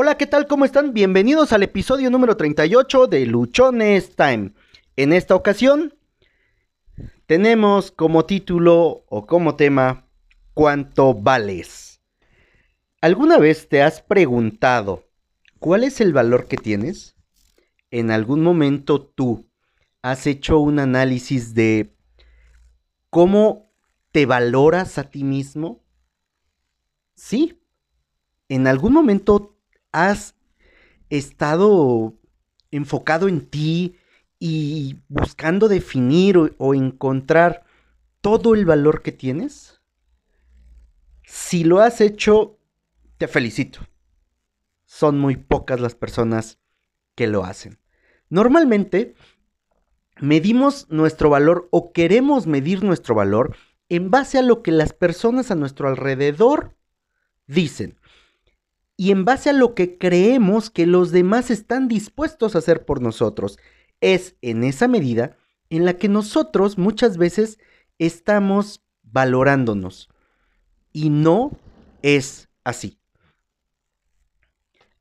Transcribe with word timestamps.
Hola, 0.00 0.16
¿qué 0.16 0.28
tal? 0.28 0.46
¿Cómo 0.46 0.64
están? 0.64 0.94
Bienvenidos 0.94 1.52
al 1.52 1.64
episodio 1.64 2.08
número 2.08 2.36
38 2.36 3.08
de 3.08 3.26
Luchones 3.26 4.14
Time. 4.14 4.52
En 4.94 5.12
esta 5.12 5.34
ocasión 5.34 5.92
tenemos 7.26 7.90
como 7.90 8.24
título 8.24 9.04
o 9.08 9.26
como 9.26 9.56
tema 9.56 10.06
¿Cuánto 10.54 11.14
vales? 11.14 12.00
¿Alguna 13.00 13.38
vez 13.38 13.68
te 13.68 13.82
has 13.82 14.00
preguntado 14.00 15.02
cuál 15.58 15.82
es 15.82 16.00
el 16.00 16.12
valor 16.12 16.46
que 16.46 16.58
tienes? 16.58 17.16
¿En 17.90 18.12
algún 18.12 18.44
momento 18.44 19.02
tú 19.02 19.50
has 20.02 20.28
hecho 20.28 20.60
un 20.60 20.78
análisis 20.78 21.54
de 21.54 21.96
cómo 23.10 23.72
te 24.12 24.26
valoras 24.26 24.96
a 24.96 25.10
ti 25.10 25.24
mismo? 25.24 25.82
Sí. 27.16 27.60
¿En 28.48 28.68
algún 28.68 28.92
momento 28.92 29.57
has 29.92 30.34
estado 31.10 32.14
enfocado 32.70 33.28
en 33.28 33.46
ti 33.46 33.96
y 34.38 34.98
buscando 35.08 35.68
definir 35.68 36.38
o, 36.58 36.74
encontrar 36.74 37.64
todo 38.20 38.54
el 38.54 38.64
valor 38.64 39.02
que 39.02 39.12
tienes? 39.12 39.80
Si 41.24 41.64
lo 41.64 41.80
has 41.80 42.00
hecho, 42.00 42.58
te 43.16 43.28
felicito. 43.28 43.80
Son 44.84 45.18
muy 45.18 45.36
pocas 45.36 45.80
las 45.80 45.94
personas 45.94 46.58
que 47.14 47.26
lo 47.26 47.44
hacen. 47.44 47.78
Normalmente 48.30 49.14
medimos 50.20 50.88
nuestro 50.88 51.30
valor 51.30 51.68
o 51.70 51.92
queremos 51.92 52.46
medir 52.46 52.84
nuestro 52.84 53.14
valor 53.14 53.56
en 53.88 54.10
base 54.10 54.38
a 54.38 54.42
lo 54.42 54.62
que 54.62 54.72
las 54.72 54.92
personas 54.92 55.50
a 55.50 55.54
nuestro 55.54 55.88
alrededor 55.88 56.76
dicen 57.46 57.98
y 59.00 59.12
en 59.12 59.24
base 59.24 59.48
a 59.48 59.52
lo 59.52 59.76
que 59.76 59.96
creemos 59.96 60.70
que 60.70 60.84
los 60.84 61.12
demás 61.12 61.52
están 61.52 61.86
dispuestos 61.86 62.54
a 62.54 62.58
hacer 62.58 62.84
por 62.84 63.00
nosotros. 63.00 63.56
Es 64.00 64.34
en 64.42 64.64
esa 64.64 64.88
medida 64.88 65.36
en 65.70 65.84
la 65.84 65.94
que 65.94 66.08
nosotros 66.08 66.78
muchas 66.78 67.16
veces 67.16 67.60
estamos 67.98 68.82
valorándonos. 69.04 70.08
Y 70.92 71.10
no 71.10 71.52
es 72.02 72.48
así. 72.64 72.98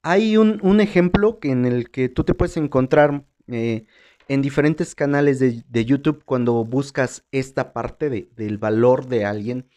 Hay 0.03 0.38
un, 0.38 0.79
ejemplo 0.79 1.39
en 1.41 1.66
el 1.66 1.89
que 1.89 2.07
tú 2.07 2.23
te 2.23 2.35
puedes 2.35 2.55
encontrar 2.55 3.25
eh, 3.47 3.88
en 4.27 4.44
diferentes 4.44 4.94
canales 4.94 5.39
de, 5.39 5.85
YouTube 5.85 6.23
cuando 6.23 6.63
buscas 6.63 7.25
esta 7.31 7.73
parte 7.73 8.29
del 8.35 8.59
valor 8.59 9.07
de 9.07 9.25
alguien 9.25 9.67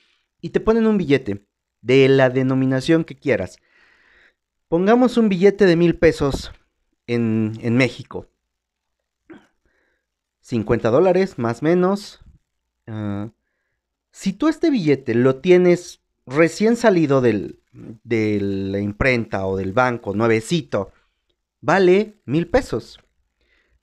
y 0.42 0.50
te 0.50 0.61
ponen 0.61 0.86
un 0.86 0.98
billete 0.98 1.47
de 1.80 2.06
la 2.11 2.28
denominación 2.28 3.05
que 3.05 3.17
quieras. 3.17 3.56
Pongamos 4.71 5.17
un 5.17 5.29
billete 5.29 5.67
de 5.67 5.75
mil 5.75 5.99
pesos 5.99 6.53
en, 7.09 7.77
México. 7.77 8.29
50 10.43 10.91
dólares, 10.91 11.41
más 11.41 11.61
o 11.61 11.65
menos. 11.65 12.21
Ah, 12.87 13.33
si 14.13 14.33
tú 14.33 14.47
este 14.47 14.71
billete 14.71 15.17
lo 15.17 15.41
tienes 15.41 16.03
recién 16.25 16.77
salido 16.77 17.21
de 17.21 17.59
la 17.73 18.79
imprenta 18.79 19.45
o 19.45 19.57
del 19.57 19.73
banco, 19.73 20.15
nuevecito, 20.15 20.93
vale 21.61 22.21
mil 22.25 22.47
pesos. 22.47 23.01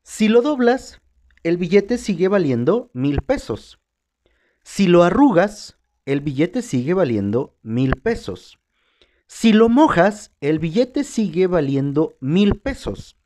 Si 0.03 0.29
lo 0.29 0.41
doblas, 0.41 1.01
el 1.43 1.57
billete 1.57 1.97
sigue 1.97 2.29
valiendo 2.29 2.91
mil 2.93 3.23
pesos. 3.23 3.81
Si 4.63 4.87
lo 4.87 5.03
arrugas, 5.03 5.77
el 6.05 6.21
billete 6.21 6.61
sigue 6.61 6.93
valiendo 6.93 7.57
mil 7.61 7.97
pesos. 7.97 8.57
Si 9.27 9.51
lo 9.51 9.67
mojas, 9.67 10.31
el 10.39 10.57
billete 10.57 11.03
sigue 11.03 11.47
valiendo 11.47 12.15
mil 12.21 12.59
pesos. 12.59 13.17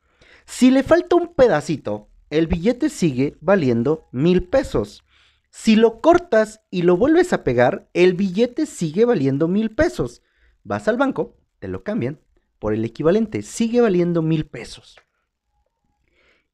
Si 0.44 0.72
le 0.72 0.82
falta 0.82 1.14
un 1.14 1.32
pedacito, 1.32 2.08
el 2.28 2.48
billete 2.48 2.90
sigue 2.90 3.36
valiendo 3.40 4.08
mil 4.10 4.48
pesos. 4.48 5.04
Si 5.50 5.76
lo 5.76 6.00
cortas 6.00 6.60
y 6.70 6.82
lo 6.82 6.96
vuelves 6.96 7.32
a 7.32 7.44
pegar, 7.44 7.88
el 7.94 8.14
billete 8.14 8.66
sigue 8.66 9.04
valiendo 9.04 9.46
mil 9.46 9.70
pesos. 9.70 10.22
Vas 10.64 10.88
al 10.88 10.96
banco, 10.96 11.36
te 11.60 11.68
lo 11.68 11.84
cambian 11.84 12.20
por 12.58 12.74
el 12.74 12.84
equivalente, 12.84 13.42
sigue 13.42 13.80
valiendo 13.80 14.22
mil 14.22 14.46
pesos. 14.46 14.96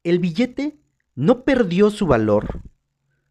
El 0.04 0.18
billete 0.18 0.78
no 1.14 1.44
perdió 1.44 1.90
su 1.90 2.06
valor 2.06 2.62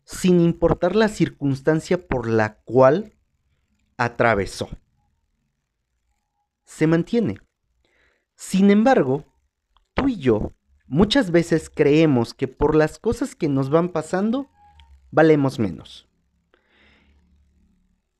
sin 0.03 0.39
importar 0.39 0.95
la 0.95 1.09
circunstancia 1.09 2.07
por 2.07 2.27
la 2.27 2.55
cual 2.61 3.13
atravesó 3.97 4.69
se 6.67 6.85
mantiene. 6.85 7.37
Sin 8.35 8.69
embargo, 8.69 9.25
tú 9.95 10.09
y 10.09 10.17
yo 10.17 10.51
muchas 10.85 11.31
veces 11.31 11.71
creemos 11.73 12.35
que 12.35 12.47
por 12.47 12.75
las 12.75 12.99
cosas 12.99 13.33
que 13.33 13.49
nos 13.49 13.71
van 13.71 13.89
pasando, 13.89 14.47
valemos 15.09 15.57
menos. 15.57 16.07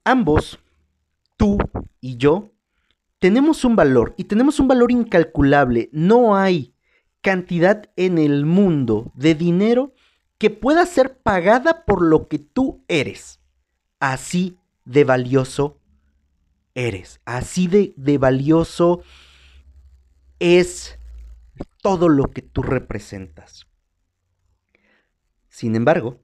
Ambos, 0.04 0.60
tú 1.36 1.58
y 2.00 2.18
yo, 2.18 2.52
tenemos 3.20 3.66
un 3.66 3.76
valor 3.76 4.16
y 4.18 4.24
tenemos 4.24 4.60
un 4.60 4.68
valor 4.68 4.92
incalculable. 4.92 5.90
No 5.92 6.36
hay 6.36 6.74
cantidad 7.22 7.90
en 7.98 8.18
el 8.18 8.46
mundo 8.46 9.12
de 9.14 9.36
dinero 9.36 9.94
que 10.38 10.50
pueda 10.50 10.86
ser 10.86 11.18
pagada 11.18 11.84
por 11.86 12.02
lo 12.02 12.28
que 12.28 12.40
tú 12.40 12.84
eres. 12.88 13.42
Así 14.00 14.58
de 14.86 15.04
valioso 15.04 15.82
eres. 16.78 17.20
Así 17.26 17.68
de, 17.68 17.94
de 17.98 18.20
valioso 18.20 19.02
es 20.40 21.00
todo 21.82 22.08
lo 22.08 22.32
que 22.32 22.44
tú 22.44 22.62
representas. 22.62 23.68
Sin 25.50 25.76
embargo, 25.76 26.24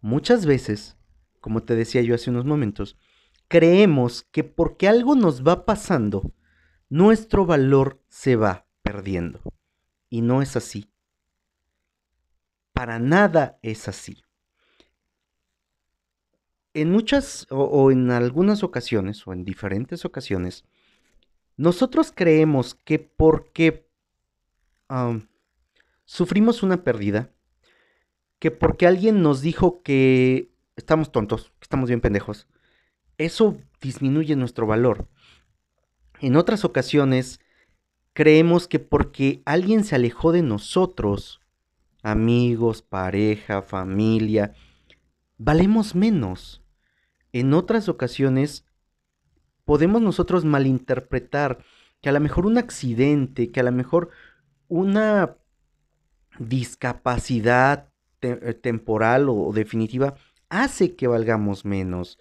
muchas 0.00 0.46
veces, 0.46 0.96
como 1.40 1.64
te 1.64 1.74
decía 1.74 2.00
yo 2.02 2.14
hace 2.14 2.30
unos 2.30 2.44
momentos, 2.44 2.96
creemos 3.48 4.22
que 4.22 4.44
porque 4.44 4.86
algo 4.86 5.16
nos 5.16 5.42
va 5.42 5.66
pasando, 5.66 6.32
nuestro 6.88 7.44
valor 7.44 8.00
se 8.08 8.36
va 8.36 8.66
perdiendo. 8.82 9.42
Y 10.08 10.22
no 10.22 10.42
es 10.42 10.56
así. 10.56 10.92
Para 12.72 13.00
nada 13.00 13.58
es 13.62 13.88
así 13.88 14.22
en 16.74 16.90
muchas 16.90 17.46
o, 17.50 17.90
en 17.90 18.10
algunas 18.10 18.62
ocasiones 18.62 19.26
o 19.26 19.32
en 19.32 19.44
diferentes 19.44 20.04
ocasiones, 20.04 20.64
nosotros 21.56 22.12
creemos 22.14 22.74
que 22.74 22.98
porque 22.98 23.88
sufrimos 26.04 26.62
una 26.62 26.84
pérdida, 26.84 27.30
que 28.38 28.50
porque 28.50 28.86
alguien 28.86 29.22
nos 29.22 29.40
dijo 29.40 29.82
que 29.82 30.50
estamos 30.76 31.10
tontos, 31.12 31.50
que 31.58 31.64
estamos 31.64 31.88
bien 31.88 32.00
pendejos, 32.00 32.46
eso 33.18 33.58
disminuye 33.80 34.36
nuestro 34.36 34.66
valor. 34.66 35.08
En 36.20 36.36
otras 36.36 36.64
ocasiones, 36.64 37.40
creemos 38.12 38.68
que 38.68 38.78
porque 38.78 39.42
alguien 39.44 39.84
se 39.84 39.96
alejó 39.96 40.32
de 40.32 40.42
nosotros, 40.42 41.40
amigos, 42.02 42.82
pareja, 42.82 43.62
familia, 43.62 44.54
valemos 45.38 45.94
menos 45.94 46.62
en 47.32 47.54
otras 47.54 47.88
ocasiones 47.88 48.64
podemos 49.64 50.00
nosotros 50.00 50.44
malinterpretar 50.44 51.58
que 52.00 52.08
a 52.08 52.12
lo 52.12 52.20
mejor 52.20 52.46
un 52.46 52.58
accidente, 52.58 53.50
que 53.50 53.60
a 53.60 53.64
lo 53.64 53.72
mejor 53.72 54.10
una 54.68 55.36
discapacidad 56.38 57.88
eh, 58.22 58.54
temporal 58.54 59.28
o, 59.28 59.52
definitiva 59.52 60.14
hace 60.48 60.96
que 60.96 61.06
valgamos 61.06 61.64
menos. 61.64 62.18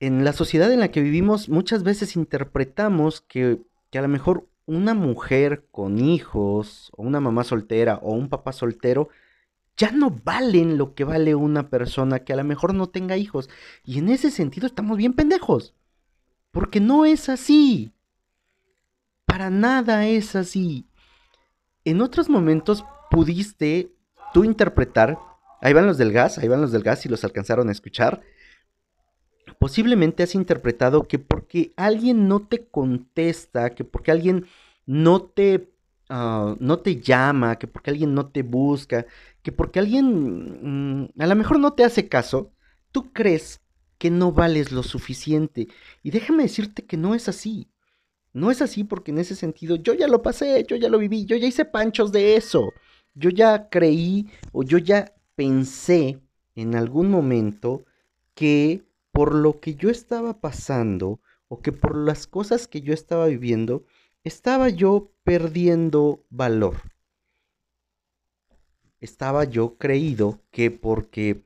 En 0.00 0.24
la 0.24 0.32
sociedad 0.32 0.72
en 0.72 0.80
la 0.80 0.90
que 0.90 1.02
vivimos 1.02 1.48
muchas 1.48 1.82
veces 1.82 2.16
interpretamos 2.16 3.20
que, 3.20 3.60
que 3.90 3.98
a 3.98 4.02
lo 4.02 4.08
mejor 4.08 4.48
una 4.66 4.94
mujer 4.94 5.66
con 5.70 5.98
hijos, 5.98 6.90
o 6.96 7.02
una 7.02 7.20
mamá 7.20 7.44
soltera, 7.44 7.96
o 8.02 8.14
un 8.14 8.28
papá 8.28 8.52
soltero, 8.52 9.10
ya 9.76 9.90
no 9.92 10.10
valen 10.10 10.76
lo 10.76 10.94
que 10.94 11.04
vale 11.04 11.34
una 11.34 11.70
persona 11.70 12.20
que 12.20 12.32
a 12.32 12.36
lo 12.36 12.44
mejor 12.44 12.74
no 12.74 12.88
tenga 12.88 13.16
hijos. 13.16 13.48
Y 13.84 13.98
en 13.98 14.08
ese 14.08 14.30
sentido 14.30 14.66
estamos 14.66 14.98
bien 14.98 15.14
pendejos. 15.14 15.74
Porque 16.50 16.80
no 16.80 17.04
es 17.04 17.28
así. 17.28 17.92
Para 19.24 19.50
nada 19.50 20.06
es 20.06 20.36
así. 20.36 20.86
En 21.84 22.00
otros 22.02 22.28
momentos 22.28 22.84
pudiste 23.10 23.92
tú 24.34 24.44
interpretar, 24.44 25.18
ahí 25.60 25.72
van 25.72 25.86
los 25.86 25.98
del 25.98 26.12
gas, 26.12 26.38
ahí 26.38 26.48
van 26.48 26.60
los 26.60 26.72
del 26.72 26.82
gas 26.82 27.06
y 27.06 27.08
los 27.08 27.24
alcanzaron 27.24 27.68
a 27.68 27.72
escuchar. 27.72 28.22
Posiblemente 29.58 30.22
has 30.22 30.34
interpretado 30.34 31.04
que 31.06 31.18
porque 31.18 31.72
alguien 31.76 32.28
no 32.28 32.46
te 32.46 32.66
contesta, 32.66 33.70
que 33.70 33.84
porque 33.84 34.10
alguien 34.10 34.46
no 34.86 35.22
te 35.22 35.70
Ah, 36.12 36.56
no 36.58 36.80
te 36.80 37.00
llama, 37.00 37.56
que 37.56 37.68
porque 37.68 37.90
alguien 37.90 38.14
no 38.14 38.26
te 38.30 38.42
busca, 38.42 39.06
que 39.42 39.52
porque 39.52 39.78
alguien 39.78 41.04
mm, 41.04 41.20
a 41.20 41.26
lo 41.26 41.36
mejor 41.36 41.60
no 41.60 41.72
te 41.74 41.84
hace 41.84 42.08
caso, 42.08 42.52
tú 42.90 43.12
crees 43.12 43.60
que 43.96 44.10
no 44.10 44.32
vales 44.32 44.72
lo 44.72 44.82
suficiente. 44.82 45.68
Y 46.02 46.10
déjame 46.10 46.42
decirte 46.42 46.84
que 46.84 46.96
no 46.96 47.14
es 47.14 47.28
así. 47.28 47.68
No 48.32 48.50
es 48.50 48.60
así 48.60 48.82
porque 48.82 49.12
en 49.12 49.18
ese 49.18 49.36
sentido 49.36 49.76
yo 49.76 49.94
ya 49.94 50.08
lo 50.08 50.22
pasé, 50.22 50.64
yo 50.68 50.76
ya 50.76 50.88
lo 50.88 50.98
viví, 50.98 51.26
yo 51.26 51.36
ya 51.36 51.46
hice 51.46 51.64
panchos 51.64 52.10
de 52.10 52.36
eso. 52.36 52.72
Yo 53.14 53.30
ya 53.30 53.68
creí 53.68 54.28
o 54.52 54.64
yo 54.64 54.78
ya 54.78 55.14
pensé 55.36 56.18
en 56.56 56.74
algún 56.74 57.10
momento 57.10 57.84
que 58.34 58.82
por 59.12 59.34
lo 59.34 59.60
que 59.60 59.76
yo 59.76 59.90
estaba 59.90 60.40
pasando 60.40 61.20
o 61.48 61.60
que 61.60 61.72
por 61.72 61.96
las 61.96 62.26
cosas 62.26 62.66
que 62.66 62.80
yo 62.80 62.94
estaba 62.94 63.26
viviendo, 63.26 63.84
estaba 64.24 64.68
yo 64.68 65.12
perdiendo 65.24 66.24
valor. 66.30 66.82
Estaba 69.00 69.44
yo 69.44 69.78
creído 69.78 70.42
que 70.50 70.70
porque 70.70 71.44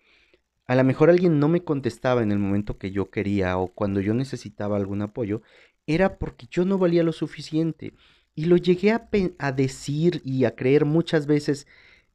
a 0.67 0.75
lo 0.75 0.83
mejor 0.83 1.11
alguien 1.11 1.39
no 1.39 1.49
me 1.49 1.63
contestaba 1.63 2.23
en 2.23 2.33
el 2.33 2.39
momento 2.39 2.79
que 2.79 2.91
yo 2.91 3.11
quería 3.11 3.59
o 3.59 3.69
cuando 3.69 4.01
yo 4.01 4.15
necesitaba 4.15 4.77
algún 4.77 5.03
apoyo, 5.03 5.43
era 5.87 6.19
porque 6.19 6.47
yo 6.51 6.65
no 6.65 6.79
valía 6.79 7.03
lo 7.05 7.13
suficiente. 7.13 7.95
Y 8.35 8.47
lo 8.47 8.57
llegué 8.57 8.91
a, 8.91 9.53
decir 9.53 10.21
y 10.25 10.45
a 10.45 10.57
creer 10.57 10.85
muchas 10.85 11.27
veces 11.27 11.69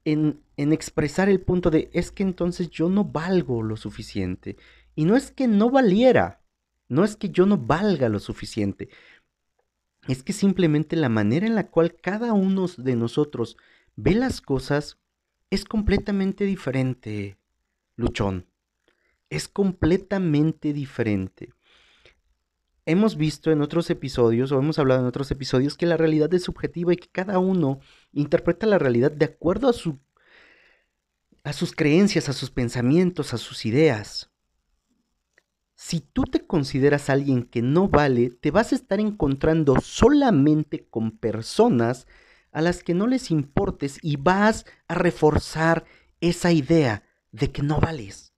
en, 0.04 0.42
en 0.58 0.74
expresar 0.74 1.30
el 1.30 1.40
punto 1.40 1.70
de 1.72 1.90
es 1.94 2.12
que 2.12 2.24
entonces 2.24 2.70
yo 2.70 2.90
no 2.90 3.06
valgo 3.06 3.64
lo 3.64 3.78
suficiente. 3.78 4.58
Y 4.96 5.06
no 5.06 5.16
es 5.16 5.32
que 5.32 5.48
no 5.48 5.70
valiera, 5.70 6.42
no 6.90 7.06
es 7.06 7.16
que 7.16 7.30
yo 7.30 7.46
no 7.46 7.58
valga 7.58 8.10
lo 8.10 8.20
suficiente, 8.20 8.90
es 10.12 10.24
que 10.24 10.34
simplemente 10.34 10.96
la 10.96 11.10
manera 11.10 11.46
en 11.46 11.56
la 11.56 11.68
cual 11.68 11.96
cada 11.96 12.34
uno 12.34 12.66
de 12.78 12.96
nosotros 12.96 13.58
ve 13.96 14.16
las 14.16 14.42
cosas 14.42 14.98
es 15.52 15.66
completamente 15.66 16.46
diferente, 16.46 17.38
Luchón. 17.96 18.48
Es 19.30 19.48
completamente 19.48 20.74
diferente. 20.74 21.54
Hemos 22.86 23.18
visto 23.18 23.52
en 23.52 23.62
otros 23.62 23.92
episodios, 23.92 24.52
o 24.52 24.58
hemos 24.58 24.80
hablado 24.80 25.02
en 25.02 25.08
otros 25.08 25.30
episodios, 25.30 25.78
que 25.78 25.86
la 25.86 25.98
realidad 25.98 26.34
es 26.34 26.42
subjetiva 26.42 26.92
y 26.92 26.98
que 26.98 27.10
cada 27.10 27.38
uno 27.38 27.80
interpreta 28.12 28.66
la 28.66 28.80
realidad 28.80 29.12
de 29.12 29.26
acuerdo 29.26 29.70
a, 29.70 29.74
su, 29.74 30.00
a 31.44 31.54
sus 31.54 31.76
creencias, 31.76 32.30
a 32.30 32.34
sus 32.34 32.50
pensamientos, 32.50 33.36
a 33.36 33.38
sus 33.38 33.68
ideas. 33.68 34.32
Si 35.82 36.02
tú 36.02 36.24
te 36.24 36.46
consideras 36.46 37.10
alguien 37.10 37.44
que 37.44 37.62
no 37.62 37.88
vale, 37.88 38.32
te 38.32 38.52
vas 38.52 38.74
a 38.74 38.76
estar 38.76 39.00
encontrando 39.00 39.80
solamente 39.80 40.86
con 40.90 41.12
personas 41.12 42.06
a 42.52 42.62
las 42.62 42.84
que 42.84 42.94
no 42.94 43.08
les 43.08 43.32
importes 43.32 43.98
y 44.02 44.18
vas 44.18 44.66
a 44.90 44.96
reforzar 44.96 45.86
esa 46.20 46.52
idea 46.52 47.04
de 47.32 47.54
que 47.54 47.64
no 47.64 47.80
vales. 47.80 48.34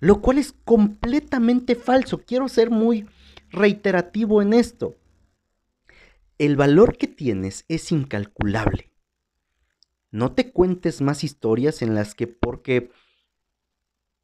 Lo 0.00 0.20
cual 0.20 0.36
es 0.36 0.52
completamente 0.52 1.74
falso. 1.74 2.18
Quiero 2.18 2.50
ser 2.50 2.68
muy 2.68 3.08
reiterativo 3.48 4.42
en 4.42 4.52
esto. 4.52 4.96
El 6.36 6.56
valor 6.56 6.98
que 6.98 7.06
tienes 7.06 7.64
es 7.68 7.90
incalculable. 7.90 8.92
No 10.10 10.32
te 10.34 10.52
cuentes 10.52 11.00
más 11.00 11.24
historias 11.24 11.80
en 11.80 11.94
las 11.94 12.14
que 12.14 12.26
porque 12.26 12.90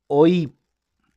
hoy 0.06 0.55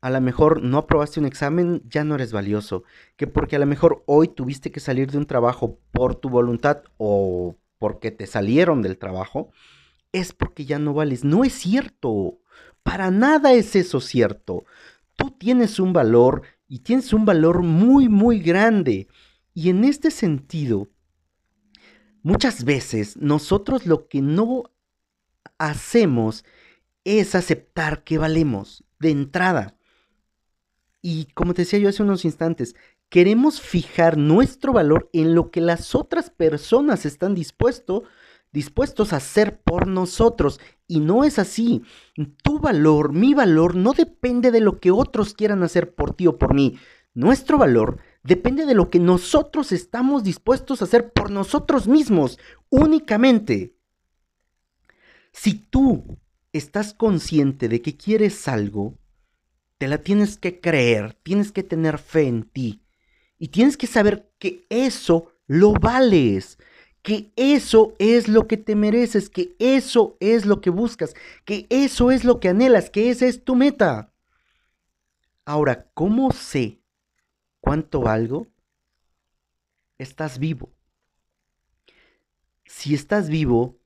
a 0.02 0.10
lo 0.10 0.22
mejor 0.22 0.62
no 0.62 0.78
aprobaste 0.78 1.20
un 1.20 1.26
examen, 1.26 1.82
ya 1.90 2.04
no 2.04 2.16
eres 2.16 2.32
valioso. 2.32 2.84
Que 3.16 3.28
porque 3.28 3.56
a 3.56 3.60
lo 3.60 3.66
mejor 3.66 4.04
hoy 4.06 4.28
tuviste 4.28 4.72
que 4.72 4.80
salir 4.80 5.12
de 5.12 5.18
un 5.18 5.26
trabajo 5.26 5.80
por 5.92 6.16
tu 6.16 6.30
voluntad 6.30 6.84
o 6.98 7.56
porque 7.80 8.12
te 8.12 8.28
salieron 8.28 8.82
del 8.82 8.98
trabajo, 8.98 9.52
es 10.12 10.34
porque 10.34 10.66
ya 10.66 10.80
no 10.80 10.94
vales. 10.94 11.24
No 11.24 11.44
es 11.44 11.54
cierto. 11.54 12.40
Para 12.84 13.12
nada 13.12 13.54
es 13.54 13.76
eso 13.76 14.00
cierto. 14.00 14.66
Tú 15.16 15.32
tienes 15.32 15.80
un 15.80 15.94
valor 15.94 16.44
y 16.68 16.80
tienes 16.80 17.14
un 17.14 17.26
valor 17.26 17.64
muy, 17.64 18.08
muy 18.08 18.40
grande. 18.40 19.08
Y 19.54 19.70
en 19.70 19.84
este 19.84 20.12
sentido, 20.12 20.90
muchas 22.22 22.64
veces 22.64 23.18
nosotros 23.18 23.86
lo 23.86 24.08
que 24.08 24.22
no 24.22 24.64
hacemos 25.58 26.46
es 27.04 27.36
aceptar 27.36 28.04
que 28.04 28.18
valemos 28.18 28.84
de 29.00 29.12
entrada. 29.12 29.77
Y 31.02 31.26
como 31.34 31.54
te 31.54 31.62
decía 31.64 31.80
yo 31.80 31.90
hace 31.90 32.04
unos 32.04 32.26
instantes, 32.26 32.76
queremos 33.10 33.62
fijar 33.62 34.18
nuestro 34.18 34.74
valor 34.74 35.10
en 35.14 35.36
lo 35.36 35.52
que 35.52 35.62
las 35.62 35.96
otras 35.96 36.30
personas 36.30 37.06
están 37.06 37.36
dispuestos 37.36 38.04
dispuestos 38.52 39.14
a 39.14 39.18
hacer 39.18 39.62
por 39.62 39.88
nosotros. 39.88 40.60
Y 40.88 41.00
no 41.00 41.24
es 41.24 41.40
así. 41.40 41.84
Tu 42.44 42.60
valor, 42.60 43.14
mi 43.14 43.34
valor, 43.34 43.76
no 43.76 43.94
depende 43.94 44.52
de 44.52 44.62
lo 44.62 44.80
que 44.80 44.92
otros 44.92 45.34
quieran 45.34 45.64
hacer 45.64 45.94
por 45.94 46.16
ti 46.16 46.28
o 46.28 46.38
por 46.38 46.54
mí. 46.54 46.78
Nuestro 47.14 47.58
valor 47.58 48.00
depende 48.24 48.66
de 48.66 48.76
lo 48.76 48.90
que 48.90 49.00
nosotros 49.00 49.72
estamos 49.72 50.24
dispuestos 50.24 50.82
a 50.82 50.86
hacer 50.86 51.12
por 51.14 51.32
nosotros 51.32 51.88
mismos, 51.88 52.40
únicamente. 52.70 53.76
Si 55.32 55.54
tú 55.54 56.18
estás 56.54 56.94
consciente 56.94 57.70
de 57.70 57.82
que 57.82 57.98
quieres 57.98 58.48
algo, 58.48 58.98
te 59.78 59.88
la 59.88 60.00
tienes 60.00 60.38
que 60.38 60.60
creer, 60.60 61.14
tienes 61.24 61.52
que 61.52 61.64
tener 61.64 61.98
fe 61.98 62.28
en 62.28 62.44
ti 62.44 62.82
y 63.38 63.50
tienes 63.50 63.78
que 63.78 63.88
saber 63.88 64.32
que 64.40 64.66
eso 64.70 65.32
lo 65.46 65.74
vales, 65.74 66.58
que 67.04 67.32
eso 67.36 67.96
es 68.00 68.28
lo 68.28 68.48
que 68.48 68.58
te 68.58 68.76
mereces, 68.76 69.30
que 69.30 69.56
eso 69.60 70.18
es 70.20 70.46
lo 70.46 70.62
que 70.62 70.72
buscas, 70.72 71.14
que 71.46 71.68
eso 71.70 72.12
es 72.12 72.24
lo 72.24 72.40
que 72.40 72.50
anhelas, 72.50 72.90
que 72.90 73.10
esa 73.10 73.28
es 73.28 73.44
tu 73.44 73.56
meta. 73.56 74.12
Ahora, 75.46 75.90
¿cómo 75.94 76.32
sé 76.32 76.82
cuánto 77.62 78.02
valgo? 78.02 78.48
Estás 79.98 80.40
vivo. 80.40 80.74
Si 82.66 82.94
estás 82.94 83.30
vivo, 83.30 83.80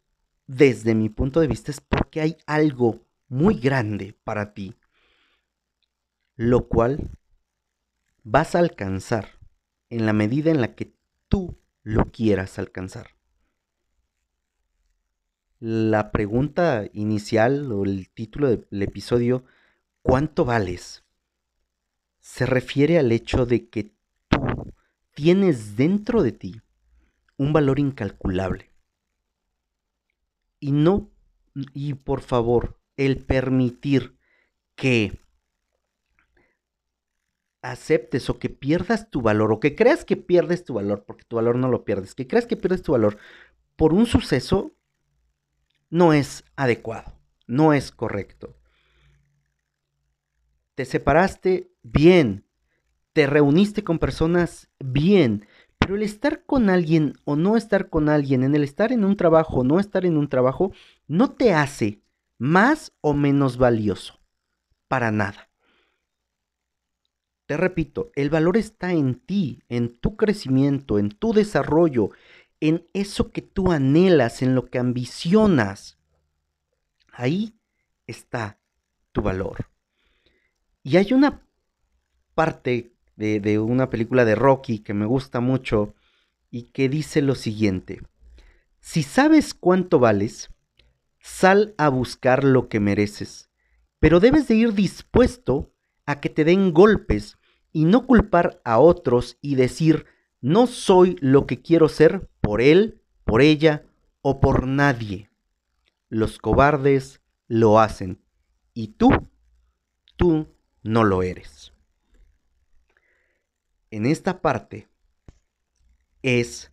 desde 0.48 0.96
mi 0.96 1.10
punto 1.10 1.40
de 1.40 1.48
vista, 1.48 1.72
es 1.72 1.80
porque 1.82 2.22
hay 2.22 2.38
algo 2.48 3.06
muy 3.28 3.56
grande 3.56 4.18
para 4.24 4.54
ti 4.54 4.76
lo 6.36 6.68
cual 6.68 7.18
vas 8.24 8.56
a 8.56 8.60
alcanzar 8.60 9.40
en 9.90 10.06
la 10.06 10.14
medida 10.14 10.52
en 10.52 10.62
la 10.62 10.76
que 10.76 10.96
tú 11.28 11.58
lo 11.84 12.06
quieras 12.06 12.60
alcanzar. 12.60 13.08
La 15.60 16.12
pregunta 16.12 16.90
inicial 16.94 17.72
o 17.72 17.84
el 17.84 18.10
título 18.10 18.50
del 18.50 18.82
episodio, 18.82 19.44
¿cuánto 20.02 20.46
vales? 20.46 21.04
Se 22.20 22.46
refiere 22.46 22.98
al 22.98 23.12
hecho 23.12 23.46
de 23.46 23.70
que 23.70 23.96
tú 24.28 24.74
tienes 25.14 25.76
dentro 25.76 26.24
de 26.24 26.32
ti 26.32 26.62
un 27.38 27.54
valor 27.54 27.80
incalculable. 27.80 28.72
Y 30.60 30.72
no, 30.72 31.12
y 31.54 31.94
por 31.96 32.22
favor, 32.22 32.80
el 32.98 33.24
permitir 33.24 34.18
que 34.76 35.21
aceptes 37.62 38.30
o 38.30 38.40
que 38.40 38.50
pierdas 38.50 39.10
tu 39.10 39.22
valor 39.22 39.52
o 39.52 39.60
que 39.60 39.76
creas 39.76 40.06
que 40.06 40.18
pierdes 40.18 40.64
tu 40.64 40.74
valor, 40.74 41.04
porque 41.06 41.26
tu 41.26 41.36
valor 41.36 41.56
no 41.56 41.68
lo 41.68 41.84
pierdes, 41.84 42.16
que 42.16 42.28
creas 42.28 42.46
que 42.46 42.58
pierdes 42.58 42.82
tu 42.82 42.92
valor 42.94 43.18
por 43.76 43.94
un 43.94 44.06
suceso, 44.06 44.74
no 45.90 46.14
es 46.14 46.44
adecuado, 46.56 47.20
no 47.48 47.74
es 47.74 47.92
correcto. 47.92 48.58
Te 50.76 50.86
separaste 50.86 51.72
bien, 51.84 52.46
te 53.14 53.28
reuniste 53.28 53.84
con 53.84 54.00
personas 54.00 54.70
bien, 54.80 55.48
pero 55.78 55.96
el 55.96 56.04
estar 56.04 56.46
con 56.46 56.70
alguien 56.70 57.14
o 57.26 57.36
no 57.36 57.58
estar 57.58 57.90
con 57.90 58.08
alguien, 58.08 58.44
en 58.44 58.56
el 58.56 58.64
estar 58.64 58.92
en 58.92 59.04
un 59.04 59.18
trabajo 59.18 59.60
o 59.60 59.64
no 59.64 59.80
estar 59.80 60.06
en 60.06 60.18
un 60.18 60.30
trabajo, 60.30 60.72
no 61.08 61.32
te 61.32 61.54
hace 61.54 62.02
más 62.38 62.94
o 63.02 63.14
menos 63.14 63.58
valioso, 63.58 64.20
para 64.88 65.12
nada. 65.12 65.51
Te 67.52 67.58
repito, 67.58 68.14
el 68.16 68.30
valor 68.30 68.56
está 68.56 68.94
en 68.94 69.16
ti, 69.16 69.62
en 69.68 69.98
tu 69.98 70.16
crecimiento, 70.16 70.98
en 70.98 71.10
tu 71.10 71.34
desarrollo, 71.34 72.12
en 72.62 72.88
eso 72.94 73.34
que 73.34 73.42
tú 73.42 73.74
anhelas, 73.74 74.42
en 74.42 74.56
lo 74.56 74.70
que 74.70 74.80
ambicionas. 74.80 76.00
Ahí 77.12 77.60
está 78.08 78.62
tu 79.12 79.22
valor. 79.22 79.68
Y 80.82 80.96
hay 80.96 81.12
una 81.12 81.46
parte 82.36 82.96
de, 83.18 83.42
de, 83.42 83.60
una 83.60 83.90
película 83.90 84.24
de 84.24 84.36
Rocky 84.36 84.80
que 84.80 84.94
me 84.94 85.06
gusta 85.06 85.42
mucho 85.42 85.94
y 86.52 86.72
que 86.72 86.88
dice 86.88 87.22
lo 87.22 87.36
siguiente. 87.36 88.02
Si 88.80 89.04
sabes 89.04 89.54
cuánto 89.54 90.00
vales, 90.00 90.52
sal 91.20 91.76
a 91.78 91.90
buscar 91.90 92.46
lo 92.46 92.70
que 92.70 92.80
mereces, 92.80 93.50
pero 94.00 94.22
debes 94.22 94.48
de 94.48 94.56
ir 94.56 94.74
dispuesto 94.74 95.74
a 96.06 96.22
que 96.22 96.30
te 96.30 96.46
den 96.46 96.72
golpes 96.74 97.38
y 97.72 97.86
no 97.86 98.06
culpar 98.06 98.62
a 98.64 98.80
otros 98.80 99.38
y 99.42 99.56
decir, 99.56 100.06
no 100.42 100.68
soy 100.68 101.18
lo 101.22 101.46
que 101.46 101.62
quiero 101.62 101.90
ser 101.90 102.30
por 102.42 102.62
él, 102.62 103.02
por 103.24 103.42
ella 103.42 103.86
o 104.22 104.40
por 104.40 104.68
nadie. 104.68 105.30
Los 106.10 106.38
cobardes 106.38 107.22
lo 107.48 107.80
hacen 107.80 108.22
y 108.74 108.90
tú, 108.90 109.10
tú 110.16 110.48
no 110.84 111.04
lo 111.04 111.24
eres. 111.24 111.74
En 113.90 114.06
esta 114.06 114.42
parte 114.42 114.88
es 116.22 116.72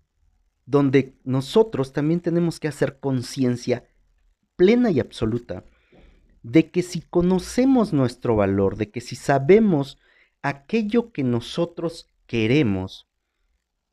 donde 0.67 1.17
nosotros 1.25 1.93
también 1.93 2.21
tenemos 2.21 2.61
que 2.61 2.69
hacer 2.69 2.99
conciencia 3.01 3.89
plena 4.57 4.91
y 4.91 5.01
absoluta 5.01 5.65
de 6.43 6.71
que 6.71 6.83
si 6.83 7.01
conocemos 7.01 7.93
nuestro 7.93 8.37
valor, 8.37 8.77
de 8.77 8.91
que 8.91 9.01
si 9.01 9.17
sabemos 9.17 9.99
aquello 10.43 11.13
que 11.13 11.25
nosotros 11.25 12.07
queremos, 12.27 13.09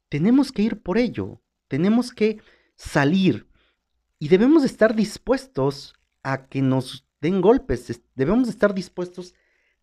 tenemos 0.10 0.52
que 0.52 0.62
ir 0.62 0.82
por 0.82 0.98
ello, 0.98 1.42
tenemos 1.68 2.12
que 2.12 2.42
salir 2.76 3.48
y 4.20 4.28
debemos 4.28 4.64
estar 4.64 4.96
dispuestos 4.96 5.96
a 6.24 6.48
que 6.48 6.62
nos 6.62 7.08
den 7.22 7.42
golpes, 7.42 8.02
debemos 8.16 8.50
estar 8.50 8.74
dispuestos 8.74 9.34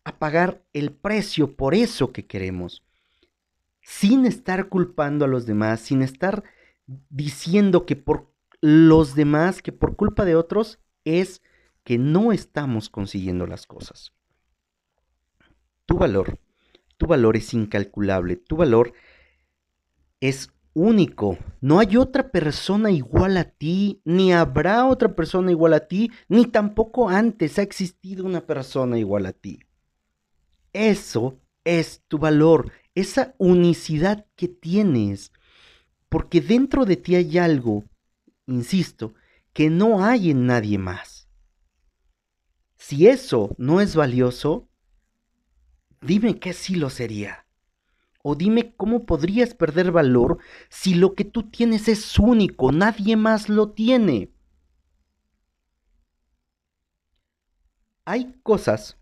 a 0.03 0.17
pagar 0.19 0.63
el 0.73 0.91
precio 0.91 1.55
por 1.55 1.73
eso 1.73 2.11
que 2.11 2.25
queremos, 2.25 2.83
sin 3.81 4.25
estar 4.25 4.69
culpando 4.69 5.25
a 5.25 5.27
los 5.27 5.45
demás, 5.45 5.81
sin 5.81 6.01
estar 6.01 6.43
diciendo 7.09 7.85
que 7.85 7.95
por 7.95 8.31
los 8.61 9.15
demás, 9.15 9.61
que 9.61 9.71
por 9.71 9.95
culpa 9.95 10.25
de 10.25 10.35
otros, 10.35 10.79
es 11.03 11.41
que 11.83 11.97
no 11.97 12.31
estamos 12.31 12.89
consiguiendo 12.89 13.45
las 13.45 13.67
cosas. 13.67 14.13
Tu 15.85 15.97
valor, 15.97 16.39
tu 16.97 17.07
valor 17.07 17.37
es 17.37 17.53
incalculable, 17.53 18.35
tu 18.37 18.57
valor 18.57 18.93
es 20.19 20.49
único. 20.73 21.37
No 21.61 21.79
hay 21.79 21.97
otra 21.97 22.31
persona 22.31 22.91
igual 22.91 23.37
a 23.37 23.45
ti, 23.45 24.01
ni 24.05 24.33
habrá 24.33 24.85
otra 24.85 25.15
persona 25.15 25.51
igual 25.51 25.73
a 25.73 25.87
ti, 25.87 26.11
ni 26.27 26.45
tampoco 26.45 27.09
antes 27.09 27.59
ha 27.59 27.61
existido 27.61 28.25
una 28.25 28.45
persona 28.45 28.97
igual 28.97 29.25
a 29.25 29.33
ti. 29.33 29.59
Eso 30.73 31.39
es 31.63 32.03
tu 32.07 32.17
valor, 32.17 32.71
esa 32.95 33.35
unicidad 33.37 34.25
que 34.35 34.47
tienes, 34.47 35.31
porque 36.09 36.41
dentro 36.41 36.85
de 36.85 36.97
ti 36.97 37.15
hay 37.15 37.37
algo, 37.37 37.85
insisto, 38.47 39.13
que 39.53 39.69
no 39.69 40.03
hay 40.03 40.31
en 40.31 40.47
nadie 40.47 40.77
más. 40.77 41.29
Si 42.75 43.07
eso 43.07 43.55
no 43.57 43.79
es 43.81 43.95
valioso, 43.95 44.67
dime 46.05 46.39
qué 46.39 46.53
sí 46.53 46.75
lo 46.75 46.89
sería. 46.89 47.45
O 48.21 48.35
dime 48.35 48.73
cómo 48.75 49.05
podrías 49.05 49.53
perder 49.53 49.91
valor 49.91 50.37
si 50.69 50.93
lo 50.93 51.13
que 51.13 51.25
tú 51.25 51.49
tienes 51.49 51.87
es 51.87 52.17
único, 52.17 52.71
nadie 52.71 53.17
más 53.17 53.49
lo 53.49 53.71
tiene. 53.71 54.31
Hay 58.05 58.33
cosas 58.43 58.97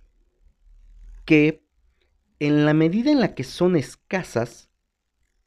que 1.26 1.64
en 2.40 2.66
la 2.66 2.74
medida 2.74 3.12
en 3.12 3.20
la 3.20 3.36
que 3.36 3.44
son 3.44 3.76
escasas, 3.76 4.70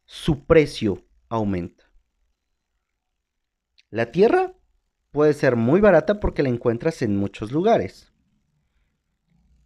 su 0.06 0.44
precio 0.44 1.04
aumenta. 1.28 1.84
La 3.90 4.12
tierra 4.12 4.54
puede 5.10 5.34
ser 5.34 5.56
muy 5.56 5.80
barata 5.80 6.20
porque 6.20 6.42
la 6.42 6.48
encuentras 6.48 7.02
en 7.02 7.16
muchos 7.16 7.52
lugares. 7.52 8.13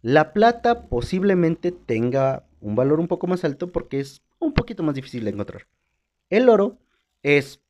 La 0.01 0.33
plata 0.33 0.87
posiblemente 0.87 1.71
tenga 1.71 2.45
un 2.61 2.75
valor 2.75 2.99
un 2.99 3.07
poco 3.07 3.27
más 3.27 3.43
alto 3.43 3.71
porque 3.71 3.99
es 3.99 4.21
un 4.39 4.53
poquito 4.53 4.83
más 4.83 4.95
difícil 4.95 5.25
de 5.25 5.31
encontrar. 5.31 5.67
El 6.29 6.49
oro 6.49 6.77
es 7.23 7.61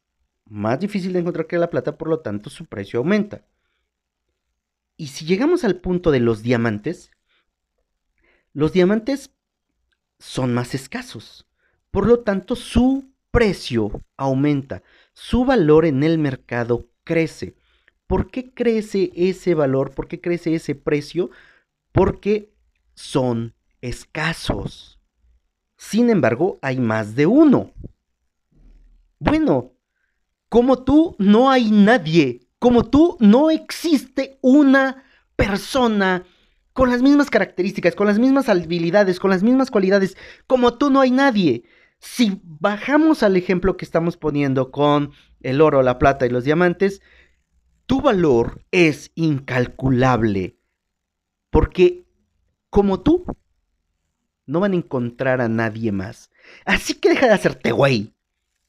más 0.45 0.79
difícil 0.79 1.13
de 1.13 1.19
encontrar 1.19 1.47
que 1.47 1.57
la 1.57 1.69
plata, 1.69 1.97
por 1.97 2.07
lo 2.07 2.19
tanto 2.19 2.49
su 2.49 2.65
precio 2.65 2.99
aumenta. 2.99 3.45
Y 4.97 5.07
si 5.07 5.25
llegamos 5.25 5.63
al 5.63 5.77
punto 5.77 6.11
de 6.11 6.19
los 6.19 6.43
diamantes, 6.43 7.11
los 8.53 8.73
diamantes 8.73 9.31
son 10.19 10.53
más 10.53 10.75
escasos. 10.75 11.47
Por 11.91 12.05
lo 12.05 12.19
tanto, 12.19 12.55
su 12.55 13.09
precio 13.31 14.03
aumenta, 14.17 14.83
su 15.13 15.45
valor 15.45 15.85
en 15.85 16.03
el 16.03 16.17
mercado 16.17 16.89
crece. 17.03 17.55
¿Por 18.07 18.29
qué 18.29 18.53
crece 18.53 19.11
ese 19.15 19.53
valor? 19.53 19.91
¿Por 19.91 20.07
qué 20.07 20.19
crece 20.19 20.53
ese 20.53 20.75
precio? 20.75 21.29
Porque 21.91 22.53
son 22.93 23.53
escasos. 23.81 24.99
Sin 25.77 26.09
embargo, 26.09 26.59
hay 26.61 26.79
más 26.79 27.15
de 27.15 27.25
uno. 27.25 27.71
Bueno, 29.19 29.73
como 30.49 30.83
tú 30.83 31.15
no 31.19 31.49
hay 31.49 31.71
nadie, 31.71 32.47
como 32.59 32.83
tú 32.83 33.17
no 33.19 33.49
existe 33.49 34.37
una 34.41 35.03
persona 35.35 36.25
con 36.73 36.89
las 36.89 37.01
mismas 37.01 37.29
características, 37.29 37.95
con 37.95 38.07
las 38.07 38.19
mismas 38.19 38.49
habilidades, 38.49 39.19
con 39.19 39.29
las 39.31 39.43
mismas 39.43 39.71
cualidades, 39.71 40.17
como 40.47 40.77
tú 40.77 40.89
no 40.89 41.01
hay 41.01 41.11
nadie. 41.11 41.63
Si 41.99 42.41
bajamos 42.43 43.23
al 43.23 43.35
ejemplo 43.35 43.77
que 43.77 43.85
estamos 43.85 44.17
poniendo 44.17 44.71
con 44.71 45.11
el 45.41 45.61
oro, 45.61 45.81
la 45.81 45.99
plata 45.99 46.25
y 46.25 46.29
los 46.29 46.43
diamantes, 46.43 47.01
tu 47.85 48.01
valor 48.01 48.63
es 48.71 49.11
incalculable. 49.15 50.58
Porque 51.49 52.05
como 52.69 53.01
tú, 53.01 53.25
no 54.45 54.59
van 54.59 54.73
a 54.73 54.77
encontrar 54.77 55.41
a 55.41 55.47
nadie 55.47 55.91
más. 55.91 56.31
Así 56.65 56.95
que 56.95 57.09
deja 57.09 57.27
de 57.27 57.33
hacerte 57.33 57.71
güey. 57.71 58.13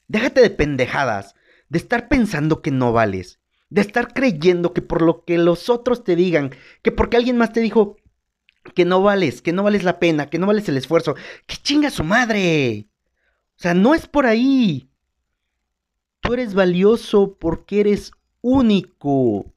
Déjate 0.07 0.41
de 0.41 0.49
pendejadas, 0.49 1.35
de 1.69 1.77
estar 1.77 2.07
pensando 2.07 2.61
que 2.61 2.71
no 2.71 2.91
vales, 2.91 3.39
de 3.69 3.81
estar 3.81 4.13
creyendo 4.13 4.73
que 4.73 4.81
por 4.81 5.01
lo 5.01 5.23
que 5.23 5.37
los 5.37 5.69
otros 5.69 6.03
te 6.03 6.15
digan, 6.15 6.51
que 6.81 6.91
porque 6.91 7.17
alguien 7.17 7.37
más 7.37 7.53
te 7.53 7.61
dijo 7.61 7.97
que 8.75 8.85
no 8.85 9.01
vales, 9.01 9.41
que 9.41 9.53
no 9.53 9.63
vales 9.63 9.83
la 9.83 9.97
pena, 9.97 10.29
que 10.29 10.37
no 10.37 10.47
vales 10.47 10.67
el 10.69 10.77
esfuerzo, 10.77 11.15
que 11.47 11.55
chinga 11.55 11.89
su 11.89 12.03
madre. 12.03 12.87
O 13.57 13.61
sea, 13.61 13.73
no 13.73 13.95
es 13.95 14.07
por 14.07 14.25
ahí. 14.25 14.89
Tú 16.19 16.33
eres 16.33 16.53
valioso 16.53 17.37
porque 17.39 17.79
eres 17.79 18.11
único. 18.41 19.53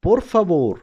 Por 0.00 0.22
favor, 0.22 0.82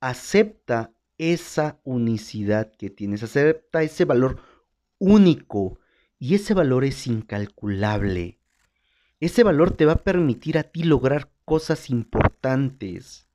acepta 0.00 0.92
esa 1.18 1.78
unicidad 1.84 2.72
que 2.72 2.88
tienes, 2.88 3.22
acepta 3.22 3.82
ese 3.82 4.06
valor 4.06 4.40
único 4.98 5.78
y 6.18 6.34
ese 6.34 6.54
valor 6.54 6.84
es 6.84 7.06
incalculable. 7.06 8.38
Ese 9.20 9.42
valor 9.42 9.72
te 9.72 9.84
va 9.84 9.92
a 9.92 10.02
permitir 10.02 10.56
a 10.56 10.62
ti 10.62 10.82
lograr 10.82 11.30
cosas 11.44 11.90
importantes. 11.90 13.28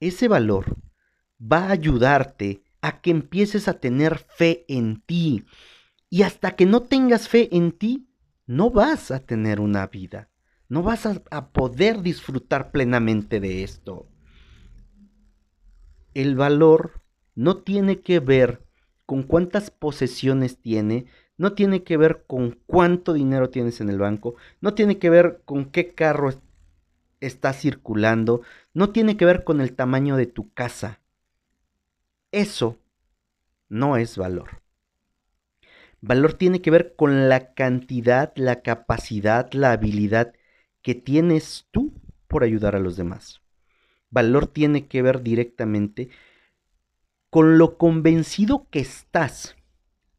Ese 0.00 0.26
valor 0.26 0.76
va 1.40 1.66
a 1.66 1.70
ayudarte 1.70 2.64
a 2.80 3.00
que 3.00 3.12
empieces 3.12 3.68
a 3.68 3.78
tener 3.78 4.18
fe 4.18 4.64
en 4.68 5.00
ti. 5.02 5.44
Y 6.10 6.22
hasta 6.22 6.56
que 6.56 6.66
no 6.66 6.82
tengas 6.82 7.28
fe 7.28 7.48
en 7.56 7.72
ti, 7.72 8.08
no 8.46 8.70
vas 8.70 9.12
a 9.12 9.20
tener 9.20 9.60
una 9.60 9.86
vida. 9.86 10.30
No 10.68 10.82
vas 10.82 11.06
a, 11.06 11.22
a 11.30 11.52
poder 11.52 12.02
disfrutar 12.02 12.72
plenamente 12.72 13.38
de 13.38 13.62
esto 13.62 14.08
el 16.16 16.34
valor 16.34 17.02
no 17.34 17.58
tiene 17.58 18.00
que 18.00 18.20
ver 18.20 18.62
con 19.04 19.22
cuántas 19.22 19.70
posesiones 19.70 20.56
tiene, 20.56 21.04
no 21.36 21.52
tiene 21.52 21.82
que 21.82 21.98
ver 21.98 22.24
con 22.26 22.58
cuánto 22.66 23.12
dinero 23.12 23.50
tienes 23.50 23.82
en 23.82 23.90
el 23.90 23.98
banco, 23.98 24.34
no 24.62 24.72
tiene 24.72 24.98
que 24.98 25.10
ver 25.10 25.42
con 25.44 25.66
qué 25.66 25.92
carro 25.94 26.32
está 27.20 27.52
circulando, 27.52 28.40
no 28.72 28.92
tiene 28.92 29.18
que 29.18 29.26
ver 29.26 29.44
con 29.44 29.60
el 29.60 29.74
tamaño 29.74 30.16
de 30.16 30.24
tu 30.24 30.50
casa. 30.54 31.00
Eso 32.32 32.78
no 33.68 33.98
es 33.98 34.16
valor. 34.16 34.62
Valor 36.00 36.32
tiene 36.32 36.62
que 36.62 36.70
ver 36.70 36.94
con 36.96 37.28
la 37.28 37.52
cantidad, 37.52 38.32
la 38.36 38.62
capacidad, 38.62 39.52
la 39.52 39.72
habilidad 39.72 40.32
que 40.80 40.94
tienes 40.94 41.66
tú 41.72 41.92
por 42.26 42.42
ayudar 42.42 42.74
a 42.74 42.80
los 42.80 42.96
demás. 42.96 43.42
Valor 44.10 44.46
tiene 44.46 44.86
que 44.86 45.02
ver 45.02 45.22
directamente 45.22 46.08
con 47.30 47.58
lo 47.58 47.76
convencido 47.76 48.66
que 48.70 48.80
estás 48.80 49.56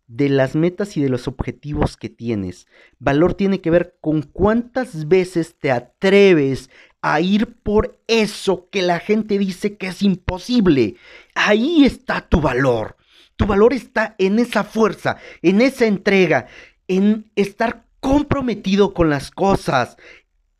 de 0.08 0.30
las 0.30 0.56
metas 0.56 0.96
y 0.98 1.02
de 1.02 1.10
los 1.10 1.28
objetivos 1.28 1.98
que 1.98 2.10
tienes. 2.10 2.68
Valor 3.00 3.34
tiene 3.34 3.60
que 3.60 3.70
ver 3.70 3.98
con 4.02 4.22
cuántas 4.22 5.08
veces 5.08 5.58
te 5.60 5.72
atreves 5.72 6.70
a 7.02 7.20
ir 7.22 7.58
por 7.62 8.00
eso 8.08 8.70
que 8.70 8.82
la 8.82 9.00
gente 9.00 9.38
dice 9.38 9.78
que 9.78 9.88
es 9.88 10.02
imposible. 10.02 10.96
Ahí 11.36 11.86
está 11.86 12.22
tu 12.22 12.42
valor. 12.42 12.98
Tu 13.36 13.46
valor 13.46 13.74
está 13.74 14.16
en 14.18 14.40
esa 14.40 14.64
fuerza, 14.64 15.18
en 15.42 15.62
esa 15.62 15.86
entrega, 15.86 16.48
en 16.88 17.30
estar 17.36 17.86
comprometido 18.00 18.94
con 18.94 19.10
las 19.10 19.30
cosas. 19.30 19.98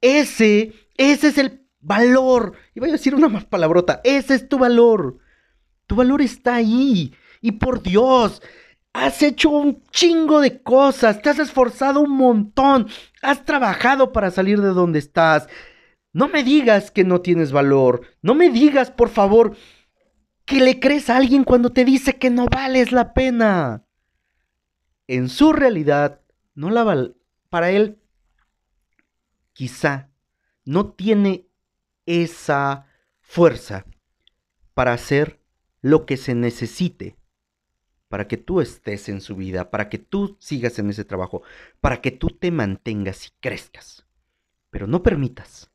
Ese, 0.02 0.74
ese 0.96 1.28
es 1.30 1.38
el 1.38 1.67
valor. 1.88 2.54
Y 2.76 2.80
voy 2.80 2.90
a 2.90 2.94
decir 2.94 3.16
una 3.16 3.30
más 3.30 3.46
palabrota. 3.46 4.02
Ese 4.04 4.36
es 4.36 4.50
tu 4.50 4.60
valor. 4.60 5.18
Tu 5.88 5.96
valor 5.96 6.22
está 6.22 6.56
ahí. 6.56 7.14
Y 7.42 7.54
por 7.54 7.82
Dios, 7.82 8.42
has 8.94 9.24
hecho 9.24 9.50
un 9.50 9.82
chingo 9.92 10.42
de 10.42 10.62
cosas. 10.62 11.22
Te 11.22 11.30
has 11.30 11.40
esforzado 11.40 12.02
un 12.02 12.12
montón. 12.12 12.88
Has 13.22 13.46
trabajado 13.46 14.12
para 14.12 14.32
salir 14.32 14.62
de 14.62 14.70
donde 14.70 15.00
estás. 15.00 15.48
No 16.12 16.28
me 16.28 16.44
digas 16.44 16.92
que 16.92 17.06
no 17.06 17.22
tienes 17.22 17.52
valor. 17.52 18.02
No 18.22 18.36
me 18.36 18.50
digas, 18.50 18.92
por 18.92 19.10
favor, 19.10 19.56
que 20.46 20.60
le 20.60 20.80
crees 20.80 21.10
a 21.10 21.18
alguien 21.18 21.46
cuando 21.46 21.72
te 21.72 21.86
dice 21.86 22.18
que 22.18 22.30
no 22.30 22.48
vales 22.48 22.92
la 22.92 23.14
pena. 23.14 23.84
en 25.10 25.30
su 25.30 25.54
realidad, 25.54 26.20
no 26.54 26.70
la 26.70 26.84
val 26.84 27.16
para 27.50 27.72
él, 27.72 28.02
quizá 29.54 30.10
no 30.66 30.92
tiene 30.92 31.47
esa 32.08 32.88
fuerza 33.22 33.86
para 34.74 34.94
hacer 34.94 35.40
lo 35.82 36.08
que 36.08 36.18
se 36.18 36.34
necesite 36.34 37.16
para 38.08 38.28
que 38.28 38.38
tú 38.38 38.62
estés 38.62 39.10
en 39.10 39.22
su 39.22 39.36
vida, 39.36 39.70
para 39.70 39.90
que 39.90 39.98
tú 39.98 40.38
sigas 40.40 40.80
en 40.80 40.90
ese 40.90 41.04
trabajo, 41.04 41.42
para 41.82 42.02
que 42.02 42.12
tú 42.12 42.30
te 42.30 42.52
mantengas 42.52 43.28
y 43.28 43.32
crezcas. 43.40 44.06
Pero 44.70 44.88
no 44.88 45.04
permitas, 45.04 45.72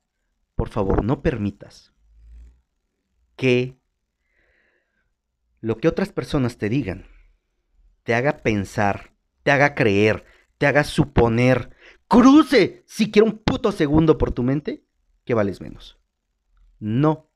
por 0.55 0.69
favor, 0.69 1.05
no 1.05 1.23
permitas 1.23 1.93
que 3.37 3.77
lo 5.61 5.79
que 5.79 5.89
otras 5.89 6.12
personas 6.12 6.59
te 6.59 6.69
digan 6.69 7.07
te 8.03 8.15
haga 8.15 8.39
pensar, 8.39 9.12
te 9.45 9.53
haga 9.53 9.77
creer, 9.77 10.25
te 10.59 10.67
haga 10.67 10.83
suponer, 10.83 11.71
cruce 12.09 12.83
siquiera 12.87 13.29
un 13.29 13.39
puto 13.39 13.71
segundo 13.71 14.19
por 14.19 14.33
tu 14.33 14.43
mente 14.43 14.85
que 15.25 15.35
vales 15.35 15.61
menos. 15.61 16.01
No 16.83 17.33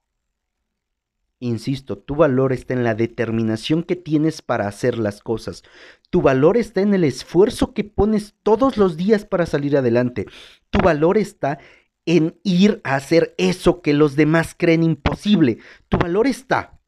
Insisto, 1.38 1.98
tu 1.98 2.16
valor 2.16 2.54
está 2.54 2.72
en 2.72 2.82
la 2.82 2.94
determinación 2.94 3.82
que 3.82 3.94
tienes 3.94 4.40
para 4.40 4.66
hacer 4.66 4.96
las 4.96 5.20
cosas. 5.20 5.62
Tu 6.08 6.22
valor 6.22 6.56
está 6.56 6.80
en 6.80 6.94
el 6.94 7.04
esfuerzo 7.04 7.74
que 7.74 7.84
pones 7.84 8.34
todos 8.42 8.78
los 8.78 8.96
días 8.96 9.26
para 9.26 9.44
salir 9.44 9.76
adelante. 9.76 10.26
Tu 10.70 10.78
valor 10.78 11.18
está 11.18 11.58
en 12.06 12.40
ir 12.42 12.80
a 12.84 12.94
hacer 12.94 13.34
eso 13.36 13.82
que 13.82 13.92
los 13.92 14.16
demás 14.16 14.54
creen 14.56 14.82
imposible. 14.82 15.58
Tu 15.90 15.98
valor 15.98 16.26
está 16.26 16.80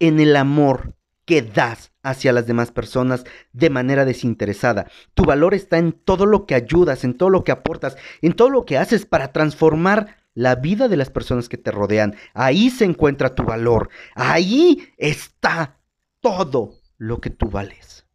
en 0.00 0.20
el 0.20 0.36
amor 0.36 0.94
que 1.24 1.40
das 1.40 1.92
hacia 2.02 2.32
las 2.34 2.46
demás 2.46 2.72
personas 2.72 3.24
de 3.52 3.70
manera 3.70 4.04
desinteresada. 4.04 4.90
Tu 5.14 5.24
valor 5.24 5.54
está 5.54 5.78
en 5.78 5.92
todo 5.92 6.26
lo 6.26 6.44
que 6.44 6.54
ayudas, 6.54 7.04
en 7.04 7.14
todo 7.14 7.30
lo 7.30 7.42
que 7.42 7.52
aportas, 7.52 7.96
en 8.20 8.34
todo 8.34 8.50
lo 8.50 8.66
que 8.66 8.76
haces 8.76 9.06
para 9.06 9.32
transformar 9.32 10.19
la 10.40 10.54
vida 10.54 10.88
de 10.88 10.96
las 10.96 11.10
personas 11.10 11.50
que 11.50 11.58
te 11.58 11.70
rodean. 11.70 12.16
Ahí 12.32 12.70
se 12.70 12.86
encuentra 12.86 13.34
tu 13.34 13.42
valor. 13.42 13.90
Ahí 14.14 14.88
está 14.96 15.78
todo 16.20 16.72
lo 16.96 17.20
que 17.20 17.28
tú 17.28 17.50
vales. 17.50 18.06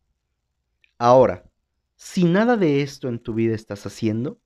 Ahora, 0.98 1.44
si 1.96 2.24
nada 2.24 2.58
de 2.58 2.82
esto 2.82 3.10
en 3.10 3.20
tu 3.20 3.36
vida 3.36 3.53
estás 3.53 3.86
haciendo, 3.86 4.39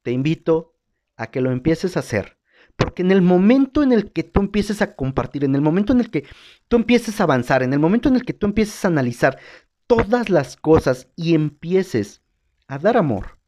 te 0.00 0.12
invito 0.12 0.78
a 1.16 1.26
que 1.26 1.42
lo 1.42 1.52
empieces 1.52 1.98
a 1.98 2.00
hacer. 2.00 2.38
Porque 2.74 3.02
en 3.02 3.10
el 3.10 3.20
momento 3.20 3.82
en 3.82 3.92
el 3.92 4.10
que 4.10 4.22
tú 4.22 4.40
empieces 4.40 4.80
a 4.80 4.96
compartir, 4.96 5.44
en 5.44 5.54
el 5.54 5.60
momento 5.60 5.92
en 5.92 6.00
el 6.00 6.10
que 6.10 6.26
tú 6.68 6.76
empieces 6.76 7.20
a 7.20 7.24
avanzar, 7.24 7.62
en 7.62 7.74
el 7.74 7.80
momento 7.80 8.08
en 8.08 8.16
el 8.16 8.24
que 8.24 8.32
tú 8.32 8.46
empieces 8.46 8.82
a 8.82 8.88
analizar 8.88 9.38
todas 9.86 10.30
las 10.30 10.56
cosas 10.56 11.08
y 11.16 11.34
empieces 11.34 12.22
a 12.66 12.78
dar 12.78 12.96
amor, 12.96 13.38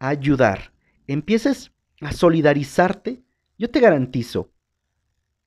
a 0.00 0.08
ayudar, 0.08 0.72
empieces 1.06 1.73
a 2.00 2.12
solidarizarte, 2.12 3.22
yo 3.58 3.70
te 3.70 3.80
garantizo, 3.80 4.52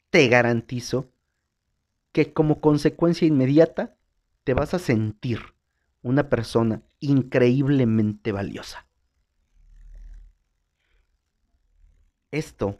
te 0.10 0.28
garantizo 0.28 1.12
que 2.12 2.34
como 2.34 2.62
consecuencia 2.62 3.28
inmediata 3.28 3.98
te 4.44 4.54
vas 4.54 4.74
a 4.74 4.80
sentir 4.80 5.40
una 6.02 6.30
persona 6.30 6.82
increíblemente 7.00 8.32
valiosa. 8.32 8.88
Esto 12.32 12.80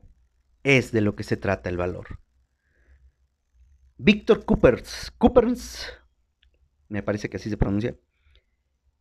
es 0.64 0.92
de 0.92 1.02
lo 1.02 1.16
que 1.16 1.24
se 1.24 1.38
trata 1.38 1.70
el 1.70 1.78
valor. 1.78 2.20
Víctor 3.98 4.46
Coopers, 4.46 5.12
Coopers, 5.18 5.88
me 6.88 7.02
parece 7.02 7.30
que 7.30 7.38
así 7.38 7.50
se 7.50 7.58
pronuncia, 7.58 7.96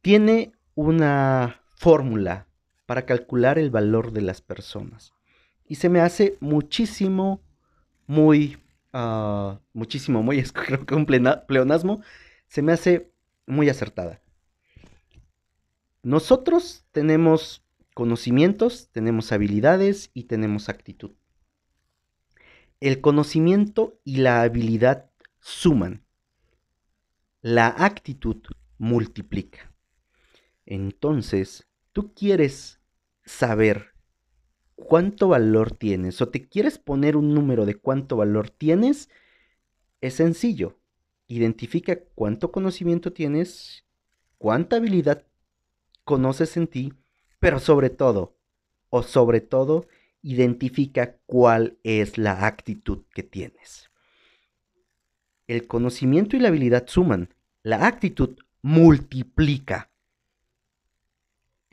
tiene 0.00 0.52
una 0.74 1.62
fórmula 1.76 2.45
para 2.86 3.04
calcular 3.04 3.58
el 3.58 3.70
valor 3.70 4.12
de 4.12 4.22
las 4.22 4.40
personas. 4.40 5.12
Y 5.66 5.74
se 5.74 5.88
me 5.88 6.00
hace 6.00 6.38
muchísimo, 6.40 7.42
muy, 8.06 8.58
uh, 8.94 9.56
muchísimo, 9.72 10.22
muy, 10.22 10.38
es 10.40 10.52
creo 10.52 10.86
que 10.86 10.94
un 10.94 11.06
pleonasmo, 11.06 12.02
se 12.48 12.62
me 12.62 12.72
hace 12.72 13.12
muy 13.46 13.68
acertada. 13.68 14.22
Nosotros 16.02 16.86
tenemos 16.92 17.64
conocimientos, 17.94 18.90
tenemos 18.92 19.32
habilidades 19.32 20.10
y 20.14 20.24
tenemos 20.24 20.68
actitud. 20.68 21.12
El 22.78 23.00
conocimiento 23.00 23.98
y 24.04 24.18
la 24.18 24.42
habilidad 24.42 25.10
suman. 25.40 26.04
La 27.40 27.68
actitud 27.68 28.36
multiplica. 28.78 29.72
Entonces, 30.66 31.66
tú 31.96 32.12
quieres 32.12 32.78
saber 33.24 33.94
cuánto 34.74 35.28
valor 35.28 35.74
tienes 35.74 36.20
o 36.20 36.28
te 36.28 36.46
quieres 36.46 36.76
poner 36.76 37.16
un 37.16 37.32
número 37.32 37.64
de 37.64 37.76
cuánto 37.76 38.18
valor 38.18 38.50
tienes, 38.50 39.08
es 40.02 40.12
sencillo. 40.12 40.78
Identifica 41.26 41.98
cuánto 42.14 42.52
conocimiento 42.52 43.14
tienes, 43.14 43.86
cuánta 44.36 44.76
habilidad 44.76 45.24
conoces 46.04 46.58
en 46.58 46.66
ti, 46.66 46.92
pero 47.40 47.60
sobre 47.60 47.88
todo, 47.88 48.36
o 48.90 49.02
sobre 49.02 49.40
todo, 49.40 49.86
identifica 50.20 51.16
cuál 51.24 51.78
es 51.82 52.18
la 52.18 52.46
actitud 52.46 53.04
que 53.14 53.22
tienes. 53.22 53.90
El 55.46 55.66
conocimiento 55.66 56.36
y 56.36 56.40
la 56.40 56.48
habilidad 56.48 56.86
suman, 56.88 57.34
la 57.62 57.86
actitud 57.86 58.36
multiplica 58.60 59.90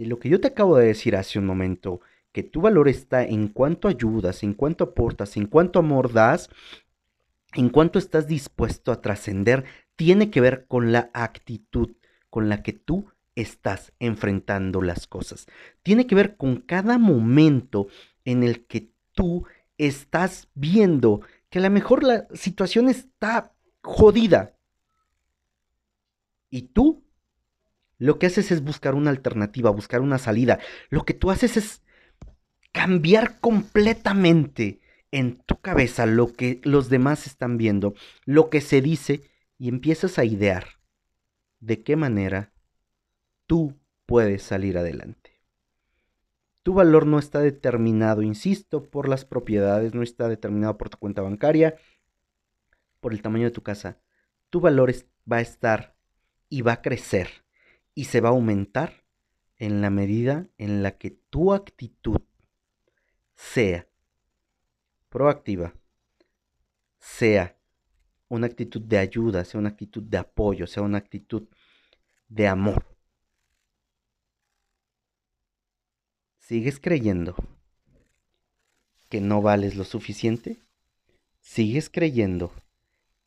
lo 0.06 0.20
que 0.20 0.30
yo 0.30 0.39
te 0.39 0.48
acabo 0.48 0.78
de 0.78 0.88
decir 0.88 1.16
hace 1.16 1.39
un 1.39 1.46
momento, 1.46 2.02
que 2.32 2.44
tu 2.44 2.62
valor 2.62 2.89
está 2.89 3.24
en 3.24 3.48
cuánto 3.48 3.88
ayudas, 3.88 4.44
en 4.44 4.54
cuánto 4.54 4.84
aportas, 4.86 5.38
en 5.38 5.46
cuánto 5.46 5.80
amor 5.80 6.12
das, 6.12 6.50
en 7.54 7.70
cuánto 7.70 8.00
estás 8.00 8.28
dispuesto 8.28 8.92
a 8.92 9.02
trascender, 9.02 9.66
tiene 9.96 10.32
que 10.32 10.42
ver 10.42 10.66
con 10.68 10.92
la 10.92 11.12
actitud 11.13 11.92
con 12.30 12.50
la 12.50 12.63
que 12.63 12.74
tú 12.74 13.12
estás 13.36 13.94
enfrentando 14.00 14.82
las 14.82 15.06
cosas. 15.06 15.46
Tiene 15.84 16.08
que 16.08 16.16
ver 16.16 16.36
con 16.36 16.58
cada 16.58 16.98
momento 16.98 17.88
en 18.26 18.44
el 18.44 18.66
que 18.66 18.92
tú 19.13 19.46
estás 19.78 20.50
viendo 20.56 21.22
que 21.50 21.60
a 21.60 21.62
lo 21.62 21.70
mejor 21.70 22.04
la 22.04 22.28
situación 22.34 22.89
está 22.89 23.54
jodida. 23.84 24.56
Y 26.50 26.63
tú 26.63 27.04
lo 28.04 28.20
que 28.20 28.26
haces 28.26 28.52
es 28.52 28.62
buscar 28.62 28.96
una 28.96 29.12
alternativa, 29.12 29.70
buscar 29.70 30.02
una 30.02 30.18
salida. 30.18 30.60
Lo 30.89 31.06
que 31.06 31.13
tú 31.13 31.32
haces 31.32 31.56
es 31.56 31.84
cambiar 32.74 33.39
completamente 33.39 34.82
en 35.12 35.38
tu 35.46 35.62
cabeza 35.62 36.06
lo 36.06 36.34
que 36.34 36.60
los 36.66 36.89
demás 36.89 37.28
están 37.28 37.56
viendo, 37.56 37.94
lo 38.26 38.50
que 38.50 38.60
se 38.60 38.82
dice, 38.82 39.32
y 39.58 39.70
empiezas 39.70 40.20
a 40.20 40.26
idear 40.26 40.82
de 41.62 41.82
qué 41.82 41.96
manera 41.96 42.52
tú 43.48 43.80
puedes 44.06 44.44
salir 44.44 44.78
adelante. 44.78 45.39
Tu 46.62 46.74
valor 46.74 47.08
no 47.08 47.20
está 47.20 47.39
determinado, 47.39 48.22
insisto, 48.22 48.84
por 48.84 49.08
las 49.08 49.24
propiedades, 49.24 49.94
no 49.94 50.04
está 50.04 50.28
determinado 50.28 50.78
por 50.78 50.89
tu 50.89 50.98
cuenta 50.98 51.22
bancaria, 51.22 51.76
por 53.00 53.13
el 53.13 53.22
tamaño 53.22 53.46
de 53.46 53.52
tu 53.52 53.63
casa. 53.63 53.98
Tu 54.50 54.60
valor 54.60 54.94
va 55.32 55.38
a 55.38 55.42
estar 55.42 55.96
y 56.50 56.63
va 56.63 56.74
a 56.74 56.82
crecer 56.82 57.42
y 57.95 58.06
se 58.06 58.21
va 58.21 58.29
a 58.29 58.32
aumentar 58.32 59.03
en 59.58 59.82
la 59.82 59.89
medida 59.89 60.47
en 60.58 60.84
la 60.84 60.97
que 60.97 61.12
tu 61.12 61.53
actitud 61.53 62.21
sea 63.36 63.88
proactiva, 65.10 65.73
sea 66.99 67.58
una 68.29 68.47
actitud 68.47 68.82
de 68.82 68.97
ayuda, 68.97 69.45
sea 69.45 69.60
una 69.60 69.69
actitud 69.69 70.03
de 70.03 70.17
apoyo, 70.17 70.65
sea 70.65 70.84
una 70.84 70.97
actitud 70.97 71.47
de 72.27 72.47
amor. 72.47 72.86
¿Sigues 76.39 76.79
creyendo 76.79 77.36
que 79.08 79.21
no 79.21 79.41
vales 79.41 79.75
lo 79.75 79.84
suficiente? 79.84 80.58
¿Sigues 81.39 81.89
creyendo 81.89 82.51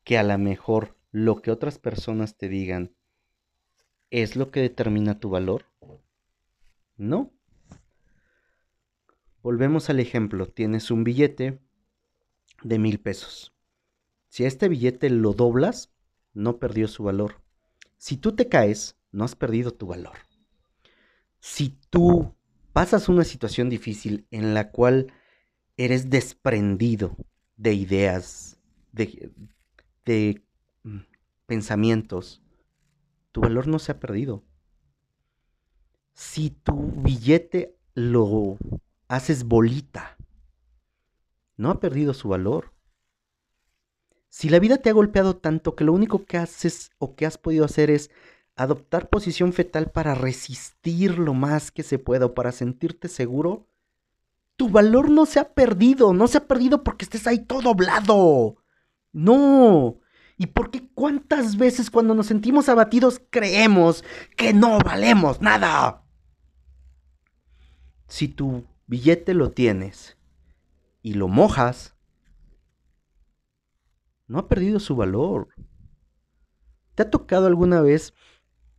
que 0.05 0.19
a 0.19 0.23
lo 0.23 0.37
mejor 0.39 0.97
lo 1.13 1.41
que 1.41 1.51
otras 1.51 1.79
personas 1.79 2.37
te 2.37 2.49
digan 2.49 2.95
¿Es 4.11 4.37
lo 4.37 4.51
que 4.51 4.61
determina 4.61 5.19
tu 5.19 5.31
valor? 5.31 5.67
No. 6.97 7.33
Volvemos 9.43 9.91
al 9.91 10.01
ejemplo. 10.01 10.47
Tienes 10.47 10.91
un 10.91 11.05
billete 11.05 11.59
de 12.63 12.79
mil 12.79 13.01
pesos. 13.01 13.53
Si 14.29 14.45
a 14.45 14.49
este 14.49 14.69
billete 14.69 15.11
lo 15.11 15.33
doblas, 15.33 15.93
no 16.35 16.59
perdió 16.59 16.89
su 16.89 17.05
valor. 17.05 17.41
Si 17.99 18.17
tú 18.17 18.33
te 18.33 18.49
caes, 18.49 18.97
no 19.11 19.25
has 19.25 19.35
perdido 19.35 19.73
tu 19.73 19.87
valor. 19.87 20.19
Si 21.41 21.77
tú 21.91 22.35
pasas 22.73 23.09
una 23.09 23.25
situación 23.25 23.71
difícil 23.71 24.27
en 24.31 24.55
la 24.55 24.71
cual 24.71 25.13
eres 25.77 26.11
desprendido 26.11 27.17
de 27.57 27.75
ideas, 27.75 28.59
de, 28.93 29.31
de 30.05 30.43
mm, 30.83 30.99
pensamientos, 31.47 32.43
tu 33.37 33.43
valor 33.43 33.67
no 33.69 33.79
se 33.79 33.93
ha 33.93 34.01
perdido. 34.01 34.45
Si 36.15 36.49
tu 36.49 36.73
billete 36.75 37.77
lo 37.93 38.57
haces 39.09 39.45
bolita, 39.45 40.17
no 41.59 41.69
ha 41.69 41.79
perdido 41.79 42.15
su 42.15 42.31
valor. 42.31 42.73
Si 44.31 44.49
la 44.49 44.59
vida 44.59 44.79
te 44.79 44.89
ha 44.89 44.95
golpeado 44.95 45.37
tanto 45.37 45.77
que 45.77 45.85
lo 45.85 45.93
único 45.93 46.25
que 46.25 46.39
haces 46.39 46.93
o 46.97 47.15
que 47.15 47.27
has 47.27 47.37
podido 47.37 47.67
hacer 47.67 47.91
es 47.91 48.11
adoptar 48.55 49.11
posición 49.11 49.53
fetal 49.53 49.91
para 49.91 50.15
resistir 50.15 51.19
lo 51.19 51.35
más 51.35 51.71
que 51.71 51.83
se 51.83 51.99
pueda 51.99 52.25
o 52.25 52.35
para 52.35 52.53
sentirte 52.53 53.07
seguro, 53.07 53.69
tu 54.57 54.71
valor 54.71 55.11
no 55.11 55.27
se 55.27 55.41
ha 55.41 55.53
perdido, 55.53 56.15
no 56.15 56.27
se 56.27 56.39
ha 56.39 56.49
perdido 56.49 56.83
porque 56.83 57.05
estés 57.05 57.27
ahí 57.27 57.41
todo 57.41 57.61
doblado. 57.61 58.57
No. 59.13 59.99
¿Y 60.39 60.49
porque 60.49 60.89
cuántas 60.95 61.57
veces 61.57 61.91
cuando 61.91 62.15
nos 62.15 62.27
sentimos 62.27 62.69
abatidos 62.69 63.23
creemos 63.31 64.05
que 64.37 64.53
no 64.53 64.79
valemos 64.79 65.41
nada? 65.41 66.05
Si 68.07 68.29
tu 68.29 68.65
billete 68.87 69.33
lo 69.33 69.53
tienes 69.53 70.19
y 71.03 71.15
lo 71.15 71.29
mojas, 71.29 71.97
no 74.27 74.39
ha 74.39 74.49
perdido 74.49 74.79
su 74.79 74.95
valor. 74.95 75.49
¿Te 76.95 77.03
ha 77.03 77.11
tocado 77.11 77.47
alguna 77.47 77.81
vez 77.81 78.13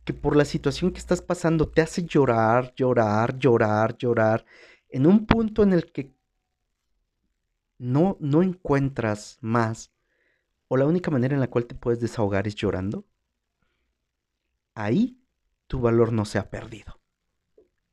que 0.04 0.14
por 0.14 0.36
la 0.36 0.44
situación 0.44 0.92
que 0.92 0.98
estás 0.98 1.22
pasando 1.22 1.68
te 1.68 1.82
hace 1.82 2.04
llorar, 2.04 2.72
llorar, 2.76 3.38
llorar, 3.38 3.96
llorar, 3.98 4.46
en 4.88 5.06
un 5.06 5.26
punto 5.26 5.62
en 5.62 5.72
el 5.72 5.92
que 5.92 6.16
no, 7.78 8.16
no 8.20 8.42
encuentras 8.42 9.38
más, 9.40 9.92
o 10.68 10.76
la 10.76 10.86
única 10.86 11.10
manera 11.10 11.34
en 11.34 11.40
la 11.40 11.50
cual 11.50 11.66
te 11.66 11.74
puedes 11.74 11.98
desahogar 11.98 12.46
es 12.46 12.54
llorando, 12.54 13.06
ahí 14.74 15.20
tu 15.66 15.80
valor 15.80 16.12
no 16.12 16.24
se 16.24 16.38
ha 16.38 16.50
perdido. 16.50 17.00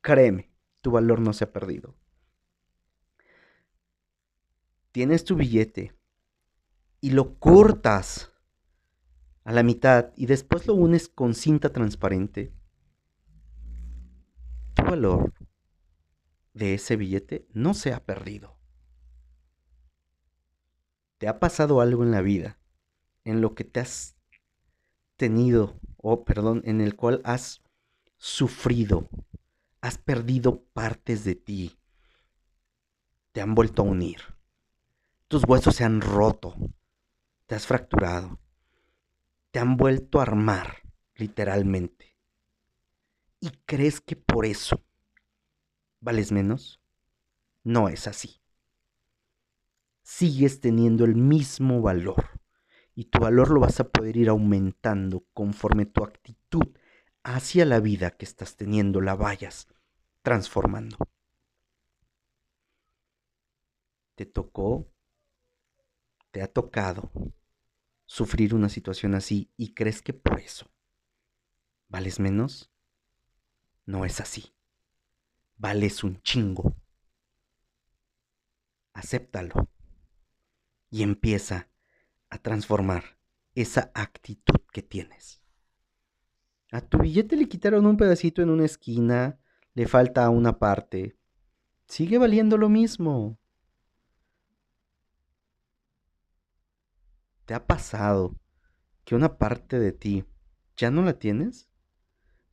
Créeme, 0.02 0.52
tu 0.82 0.92
valor 0.92 1.20
no 1.20 1.32
se 1.32 1.44
ha 1.44 1.52
perdido. 1.52 1.96
Tienes 4.92 5.24
tu 5.24 5.36
billete 5.36 5.94
y 7.00 7.10
lo 7.10 7.38
cortas 7.38 8.32
a 9.44 9.52
la 9.52 9.62
mitad 9.62 10.12
y 10.16 10.26
después 10.26 10.66
lo 10.66 10.74
unes 10.74 11.08
con 11.08 11.34
cinta 11.34 11.72
transparente, 11.72 12.52
tu 14.74 14.82
valor 14.82 15.32
de 16.52 16.74
ese 16.74 16.96
billete 16.96 17.46
no 17.52 17.74
se 17.74 17.92
ha 17.92 18.04
perdido. 18.04 18.56
¿Te 21.18 21.28
ha 21.28 21.38
pasado 21.38 21.80
algo 21.80 22.02
en 22.02 22.10
la 22.10 22.20
vida 22.20 22.58
en 23.26 23.40
lo 23.40 23.54
que 23.56 23.64
te 23.64 23.80
has 23.80 24.16
tenido, 25.16 25.80
o 25.96 26.24
perdón, 26.24 26.62
en 26.64 26.80
el 26.80 26.94
cual 26.94 27.20
has 27.24 27.60
sufrido, 28.16 29.10
has 29.80 29.98
perdido 29.98 30.62
partes 30.72 31.24
de 31.24 31.34
ti, 31.34 31.76
te 33.32 33.40
han 33.40 33.56
vuelto 33.56 33.82
a 33.82 33.86
unir, 33.86 34.20
tus 35.26 35.42
huesos 35.44 35.74
se 35.74 35.82
han 35.82 36.00
roto, 36.00 36.54
te 37.46 37.56
has 37.56 37.66
fracturado, 37.66 38.38
te 39.50 39.58
han 39.58 39.76
vuelto 39.76 40.20
a 40.20 40.22
armar, 40.22 40.82
literalmente. 41.16 42.16
¿Y 43.40 43.50
crees 43.66 44.00
que 44.00 44.14
por 44.14 44.46
eso 44.46 44.84
vales 45.98 46.30
menos? 46.30 46.80
No 47.64 47.88
es 47.88 48.06
así. 48.06 48.40
Sigues 50.02 50.60
teniendo 50.60 51.04
el 51.04 51.16
mismo 51.16 51.82
valor 51.82 52.36
y 52.96 53.04
tu 53.04 53.20
valor 53.20 53.50
lo 53.50 53.60
vas 53.60 53.78
a 53.78 53.90
poder 53.90 54.16
ir 54.16 54.30
aumentando 54.30 55.26
conforme 55.34 55.84
tu 55.84 56.02
actitud 56.02 56.64
hacia 57.22 57.66
la 57.66 57.78
vida 57.78 58.12
que 58.12 58.24
estás 58.24 58.56
teniendo 58.56 59.02
la 59.02 59.14
vayas 59.14 59.68
transformando. 60.22 60.96
Te 64.14 64.24
tocó, 64.24 64.90
te 66.30 66.40
ha 66.40 66.50
tocado 66.50 67.10
sufrir 68.06 68.54
una 68.54 68.70
situación 68.70 69.14
así 69.14 69.52
y 69.58 69.74
crees 69.74 70.00
que 70.00 70.14
por 70.14 70.40
eso 70.40 70.70
vales 71.88 72.18
menos, 72.18 72.72
no 73.84 74.06
es 74.06 74.20
así. 74.20 74.54
Vales 75.58 76.02
un 76.02 76.22
chingo. 76.22 76.74
Acéptalo 78.94 79.68
y 80.90 81.02
empieza 81.02 81.68
a 82.36 82.42
transformar 82.42 83.18
esa 83.54 83.90
actitud 83.94 84.60
que 84.70 84.82
tienes. 84.82 85.42
A 86.70 86.80
tu 86.80 86.98
billete 86.98 87.36
le 87.36 87.48
quitaron 87.48 87.86
un 87.86 87.96
pedacito 87.96 88.42
en 88.42 88.50
una 88.50 88.64
esquina, 88.64 89.38
le 89.74 89.86
falta 89.86 90.28
una 90.30 90.58
parte. 90.58 91.16
Sigue 91.86 92.18
valiendo 92.18 92.58
lo 92.58 92.68
mismo. 92.68 93.38
¿Te 97.46 97.54
ha 97.54 97.66
pasado 97.66 98.36
que 99.04 99.14
una 99.14 99.38
parte 99.38 99.78
de 99.78 99.92
ti 99.92 100.24
ya 100.76 100.90
no 100.90 101.02
la 101.02 101.18
tienes? 101.18 101.68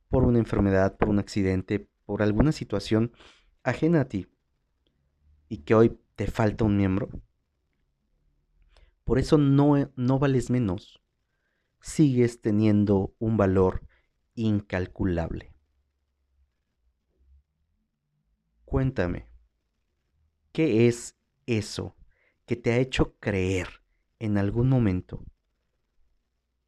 Por 0.08 0.24
una 0.24 0.38
enfermedad, 0.38 0.96
por 0.96 1.08
un 1.08 1.18
accidente, 1.18 1.90
por 2.06 2.22
alguna 2.22 2.52
situación 2.52 3.12
ajena 3.64 4.02
a 4.02 4.08
ti. 4.08 4.28
Y 5.48 5.58
que 5.58 5.74
hoy 5.74 6.00
te 6.14 6.28
falta 6.28 6.64
un 6.64 6.76
miembro. 6.76 7.08
Por 9.04 9.18
eso 9.18 9.38
no, 9.38 9.90
no 9.96 10.18
vales 10.18 10.50
menos. 10.50 11.00
Sigues 11.80 12.40
teniendo 12.40 13.14
un 13.18 13.36
valor 13.36 13.86
incalculable. 14.34 15.52
Cuéntame, 18.64 19.28
¿qué 20.52 20.88
es 20.88 21.16
eso 21.46 21.94
que 22.46 22.56
te 22.56 22.72
ha 22.72 22.78
hecho 22.78 23.16
creer 23.18 23.68
en 24.18 24.38
algún 24.38 24.68
momento 24.68 25.24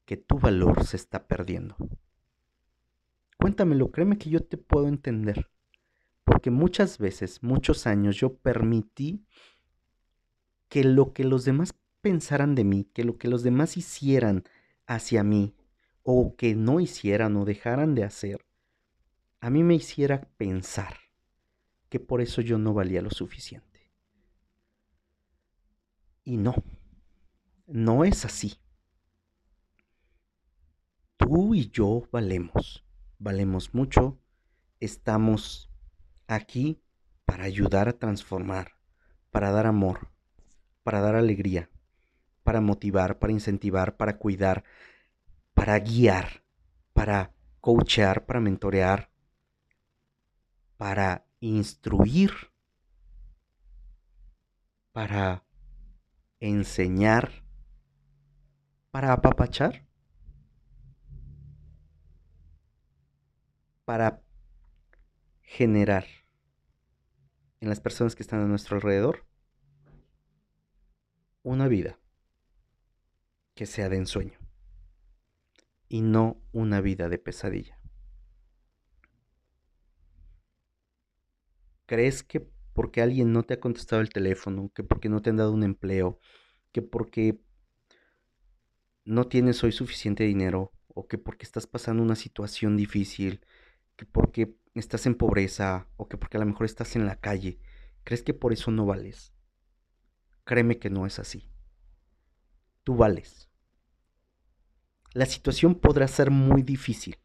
que 0.07 0.17
tu 0.17 0.39
valor 0.39 0.85
se 0.85 0.97
está 0.97 1.27
perdiendo. 1.27 1.77
Cuéntamelo, 3.39 3.91
créeme 3.91 4.17
que 4.19 4.31
yo 4.31 4.41
te 4.41 4.57
puedo 4.57 4.89
entender. 4.89 5.51
Porque 6.25 6.51
muchas 6.51 6.99
veces, 6.99 7.43
muchos 7.43 7.87
años, 7.87 8.17
yo 8.17 8.37
permití 8.37 9.27
que 10.69 10.85
lo 10.85 11.13
que 11.13 11.25
los 11.25 11.45
demás 11.45 11.75
pensaran 12.07 12.55
de 12.55 12.63
mí, 12.63 12.89
que 12.95 13.03
lo 13.03 13.19
que 13.19 13.27
los 13.27 13.43
demás 13.43 13.77
hicieran 13.77 14.45
hacia 14.87 15.25
mí, 15.25 15.57
o 16.05 16.37
que 16.37 16.55
no 16.55 16.79
hicieran 16.79 17.37
o 17.37 17.45
dejaran 17.45 17.97
de 17.97 18.05
hacer, 18.05 18.47
a 19.41 19.51
mí 19.51 19.65
me 19.65 19.75
hiciera 19.75 20.21
pensar 20.37 20.99
que 21.89 21.99
por 21.99 22.21
eso 22.21 22.43
yo 22.43 22.59
no 22.59 22.75
valía 22.75 23.03
lo 23.03 23.11
suficiente. 23.11 23.93
Y 26.23 26.37
no, 26.37 26.55
no 27.67 28.05
es 28.05 28.25
así. 28.25 28.55
Tú 31.17 31.57
y 31.57 31.71
yo 31.71 32.09
valemos, 32.13 32.85
valemos 33.19 33.75
mucho, 33.75 34.17
estamos 34.79 35.73
aquí 36.29 36.81
para 37.25 37.47
ayudar 37.47 37.89
a 37.89 37.99
transformar, 37.99 38.77
para 39.33 39.51
dar 39.51 39.67
amor, 39.67 40.13
para 40.85 41.01
dar 41.01 41.17
alegría, 41.17 41.69
para 42.47 42.61
motivar, 42.61 43.19
para 43.19 43.33
incentivar, 43.33 43.97
para 43.97 44.19
cuidar, 44.19 44.63
para 45.53 45.77
guiar, 45.81 46.45
para 46.93 47.35
coachear, 47.61 48.25
para 48.25 48.39
mentorear, 48.39 49.11
para 50.77 51.27
instruir, 51.41 52.31
para 54.93 55.45
enseñar, 56.39 57.43
para 58.93 59.13
apapachar, 59.13 59.85
para 63.85 64.23
generar 65.43 66.07
en 67.61 67.69
las 67.69 67.81
personas 67.81 68.15
que 68.15 68.23
están 68.23 68.41
a 68.41 68.47
nuestro 68.47 68.77
alrededor 68.77 69.27
una 71.43 71.67
vida 71.67 71.99
que 73.57 73.67
sea 73.67 73.89
de 73.89 73.97
ensueño 73.97 74.39
y 75.89 76.03
no 76.03 76.37
una 76.53 76.81
vida 76.81 77.09
de 77.09 77.19
pesadilla. 77.19 77.81
¿Crees 81.87 82.23
que 82.23 82.47
porque 82.75 83.01
alguien 83.01 83.33
no 83.33 83.43
te 83.45 83.55
ha 83.55 83.61
contestado 83.61 84.03
el 84.03 84.11
teléfono, 84.11 84.71
que 84.75 84.85
porque 84.85 85.09
no 85.09 85.23
te 85.23 85.31
han 85.31 85.37
dado 85.37 85.53
un 85.53 85.63
empleo, 85.63 86.21
que 86.71 86.83
porque 86.83 87.41
no 89.07 89.27
tienes 89.27 89.65
hoy 89.65 89.73
suficiente 89.73 90.25
dinero 90.25 90.73
o 90.89 91.07
que 91.09 91.17
porque 91.17 91.47
estás 91.47 91.67
pasando 91.67 92.03
una 92.03 92.17
situación 92.17 92.77
difícil, 92.77 93.41
que 93.97 94.05
porque 94.05 94.55
estás 94.75 95.07
en 95.07 95.15
pobreza 95.15 95.89
o 95.97 96.09
que 96.09 96.19
porque 96.19 96.37
a 96.37 96.41
lo 96.41 96.47
mejor 96.47 96.67
estás 96.67 96.95
en 96.97 97.07
la 97.07 97.17
calle, 97.17 97.59
¿crees 98.05 98.23
que 98.23 98.35
por 98.35 98.53
eso 98.53 98.71
no 98.71 98.85
vales? 98.85 99.33
Créeme 100.45 100.79
que 100.79 100.91
no 100.91 101.07
es 101.07 101.19
así. 101.19 101.49
Tú 102.87 102.95
vales. 102.95 103.51
La 105.13 105.27
situación 105.27 105.75
podrá 105.75 106.07
ser 106.07 106.31
muy 106.31 106.63
difícil, 106.63 107.19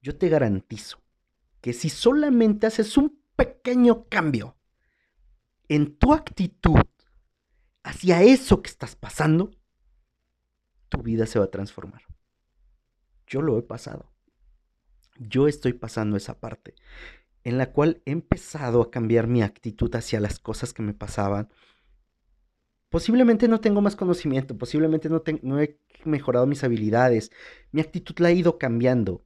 yo 0.00 0.16
te 0.16 0.30
garantizo 0.30 1.02
que 1.60 1.74
si 1.74 1.90
solamente 1.90 2.66
haces 2.66 2.96
un 2.96 3.22
pequeño 3.36 4.08
cambio 4.08 4.56
en 5.68 5.94
tu 5.98 6.14
actitud 6.14 6.80
hacia 7.82 8.22
eso 8.22 8.62
que 8.62 8.70
estás 8.70 8.96
pasando, 8.96 9.50
tu 10.88 11.02
vida 11.02 11.26
se 11.26 11.38
va 11.38 11.44
a 11.44 11.50
transformar. 11.50 12.02
Yo 13.26 13.42
lo 13.42 13.58
he 13.58 13.62
pasado. 13.62 14.10
Yo 15.18 15.48
estoy 15.48 15.74
pasando 15.74 16.16
esa 16.16 16.40
parte 16.40 16.74
en 17.42 17.58
la 17.58 17.72
cual 17.72 18.00
he 18.06 18.12
empezado 18.12 18.80
a 18.80 18.90
cambiar 18.90 19.26
mi 19.26 19.42
actitud 19.42 19.94
hacia 19.94 20.18
las 20.18 20.38
cosas 20.38 20.72
que 20.72 20.82
me 20.82 20.94
pasaban. 20.94 21.50
Posiblemente 22.94 23.48
no 23.48 23.58
tengo 23.58 23.80
más 23.80 23.96
conocimiento, 23.96 24.56
posiblemente 24.56 25.08
no, 25.08 25.20
he 25.60 25.80
mejorado 26.04 26.46
mis 26.46 26.62
habilidades, 26.62 27.32
mi 27.72 27.80
actitud 27.80 28.14
la 28.20 28.28
ha 28.28 28.30
ido 28.30 28.56
cambiando. 28.56 29.24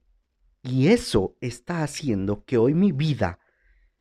Y 0.63 0.87
eso 0.87 1.37
está 1.39 1.83
haciendo 1.83 2.43
que 2.45 2.57
hoy 2.57 2.73
mi 2.73 2.91
vida 2.91 3.37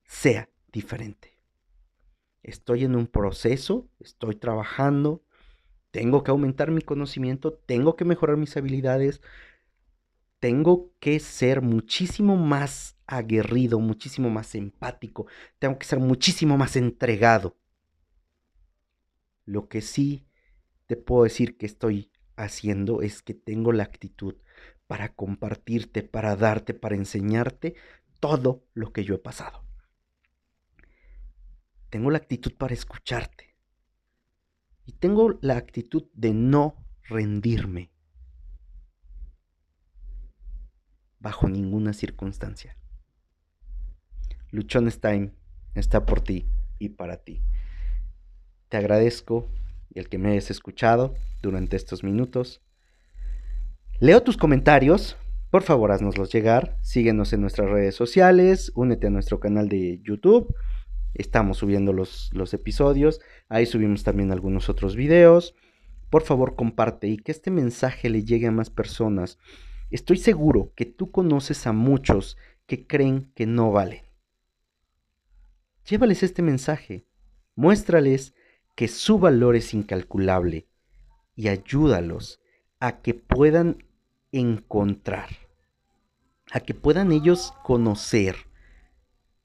sea 0.04 0.48
diferente. 0.72 1.38
Estoy 2.42 2.84
en 2.84 2.96
un 2.96 3.08
proceso, 3.08 3.90
estoy 4.00 4.36
trabajando, 4.36 5.22
tengo 5.90 6.24
que 6.24 6.30
aumentar 6.30 6.70
mi 6.70 6.80
conocimiento, 6.80 7.52
tengo 7.52 7.94
que 7.94 8.06
mejorar 8.06 8.38
mis 8.38 8.56
habilidades, 8.56 9.20
tengo 10.40 10.94
que 10.98 11.20
ser 11.20 11.60
muchísimo 11.60 12.36
más 12.36 12.96
aguerrido, 13.06 13.78
muchísimo 13.80 14.30
más 14.30 14.54
empático, 14.54 15.26
tengo 15.58 15.78
que 15.78 15.84
ser 15.84 15.98
muchísimo 15.98 16.56
más 16.56 16.74
entregado. 16.74 17.58
Lo 19.48 19.66
que 19.66 19.80
sí 19.80 20.26
te 20.84 20.96
puedo 20.96 21.24
decir 21.24 21.56
que 21.56 21.64
estoy 21.64 22.12
haciendo 22.36 23.00
es 23.00 23.22
que 23.22 23.32
tengo 23.32 23.72
la 23.72 23.82
actitud 23.82 24.36
para 24.86 25.14
compartirte, 25.14 26.02
para 26.02 26.36
darte, 26.36 26.74
para 26.74 26.96
enseñarte 26.96 27.74
todo 28.20 28.66
lo 28.74 28.92
que 28.92 29.04
yo 29.04 29.14
he 29.14 29.18
pasado. 29.18 29.64
Tengo 31.88 32.10
la 32.10 32.18
actitud 32.18 32.52
para 32.58 32.74
escucharte. 32.74 33.56
Y 34.84 34.92
tengo 34.92 35.38
la 35.40 35.56
actitud 35.56 36.10
de 36.12 36.34
no 36.34 36.84
rendirme 37.04 37.90
bajo 41.20 41.48
ninguna 41.48 41.94
circunstancia. 41.94 42.76
Luchón 44.50 44.90
Time 44.90 45.32
está 45.74 46.04
por 46.04 46.20
ti 46.20 46.50
y 46.78 46.90
para 46.90 47.16
ti. 47.24 47.42
Te 48.68 48.76
agradezco 48.76 49.48
el 49.94 50.08
que 50.08 50.18
me 50.18 50.30
hayas 50.30 50.50
escuchado 50.50 51.14
durante 51.42 51.76
estos 51.76 52.04
minutos. 52.04 52.60
Leo 54.00 54.22
tus 54.22 54.36
comentarios, 54.36 55.16
por 55.50 55.62
favor 55.62 55.90
haznoslos 55.90 56.32
llegar, 56.32 56.76
síguenos 56.82 57.32
en 57.32 57.40
nuestras 57.40 57.70
redes 57.70 57.94
sociales, 57.94 58.70
únete 58.74 59.06
a 59.06 59.10
nuestro 59.10 59.40
canal 59.40 59.68
de 59.68 60.00
YouTube, 60.02 60.54
estamos 61.14 61.58
subiendo 61.58 61.92
los, 61.92 62.30
los 62.32 62.54
episodios, 62.54 63.20
ahí 63.48 63.66
subimos 63.66 64.04
también 64.04 64.30
algunos 64.30 64.68
otros 64.68 64.96
videos. 64.96 65.54
Por 66.10 66.22
favor 66.22 66.56
comparte 66.56 67.06
y 67.08 67.18
que 67.18 67.32
este 67.32 67.50
mensaje 67.50 68.08
le 68.08 68.24
llegue 68.24 68.46
a 68.46 68.50
más 68.50 68.70
personas. 68.70 69.38
Estoy 69.90 70.16
seguro 70.16 70.72
que 70.74 70.86
tú 70.86 71.10
conoces 71.10 71.66
a 71.66 71.72
muchos 71.72 72.38
que 72.66 72.86
creen 72.86 73.30
que 73.34 73.46
no 73.46 73.72
valen 73.72 74.08
Llévales 75.88 76.22
este 76.22 76.42
mensaje, 76.42 77.06
muéstrales 77.54 78.34
que 78.78 78.86
su 78.86 79.18
valor 79.18 79.56
es 79.56 79.74
incalculable 79.74 80.68
y 81.34 81.48
ayúdalos 81.48 82.38
a 82.78 83.00
que 83.00 83.12
puedan 83.12 83.84
encontrar, 84.30 85.30
a 86.52 86.60
que 86.60 86.74
puedan 86.74 87.10
ellos 87.10 87.52
conocer 87.64 88.36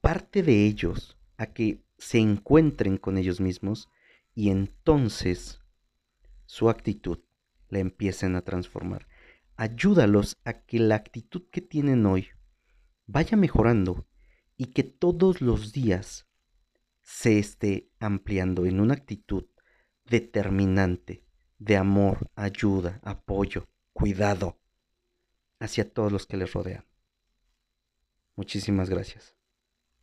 parte 0.02 0.44
de 0.44 0.68
ellos, 0.68 1.18
a 1.38 1.48
que 1.48 1.82
se 1.98 2.20
encuentren 2.20 2.98
con 2.98 3.18
ellos 3.18 3.42
mismos 3.42 3.90
y 4.36 4.52
entonces 4.52 5.62
su 6.46 6.70
actitud 6.70 7.18
la 7.70 7.80
empiecen 7.80 8.36
a 8.36 8.44
transformar. 8.44 9.08
Ayúdalos 9.56 10.38
a 10.46 10.54
que 10.54 10.78
la 10.78 10.94
actitud 10.94 11.42
que 11.50 11.62
tienen 11.62 12.06
hoy 12.06 12.28
vaya 13.08 13.36
mejorando 13.36 14.06
y 14.58 14.66
que 14.68 14.84
todos 14.84 15.42
los 15.42 15.74
días 15.74 16.28
se 17.04 17.38
esté 17.38 17.90
ampliando 18.00 18.66
en 18.66 18.80
una 18.80 18.96
actitud 18.96 19.46
determinante 20.06 21.24
de 21.60 21.78
amor, 21.78 22.30
ayuda, 22.36 23.00
apoyo, 23.04 23.68
cuidado 23.94 24.60
hacia 25.60 25.90
todos 25.90 26.12
los 26.12 26.26
que 26.26 26.38
les 26.38 26.52
rodean. 26.52 26.86
Muchísimas 28.36 28.90
gracias. 28.90 29.36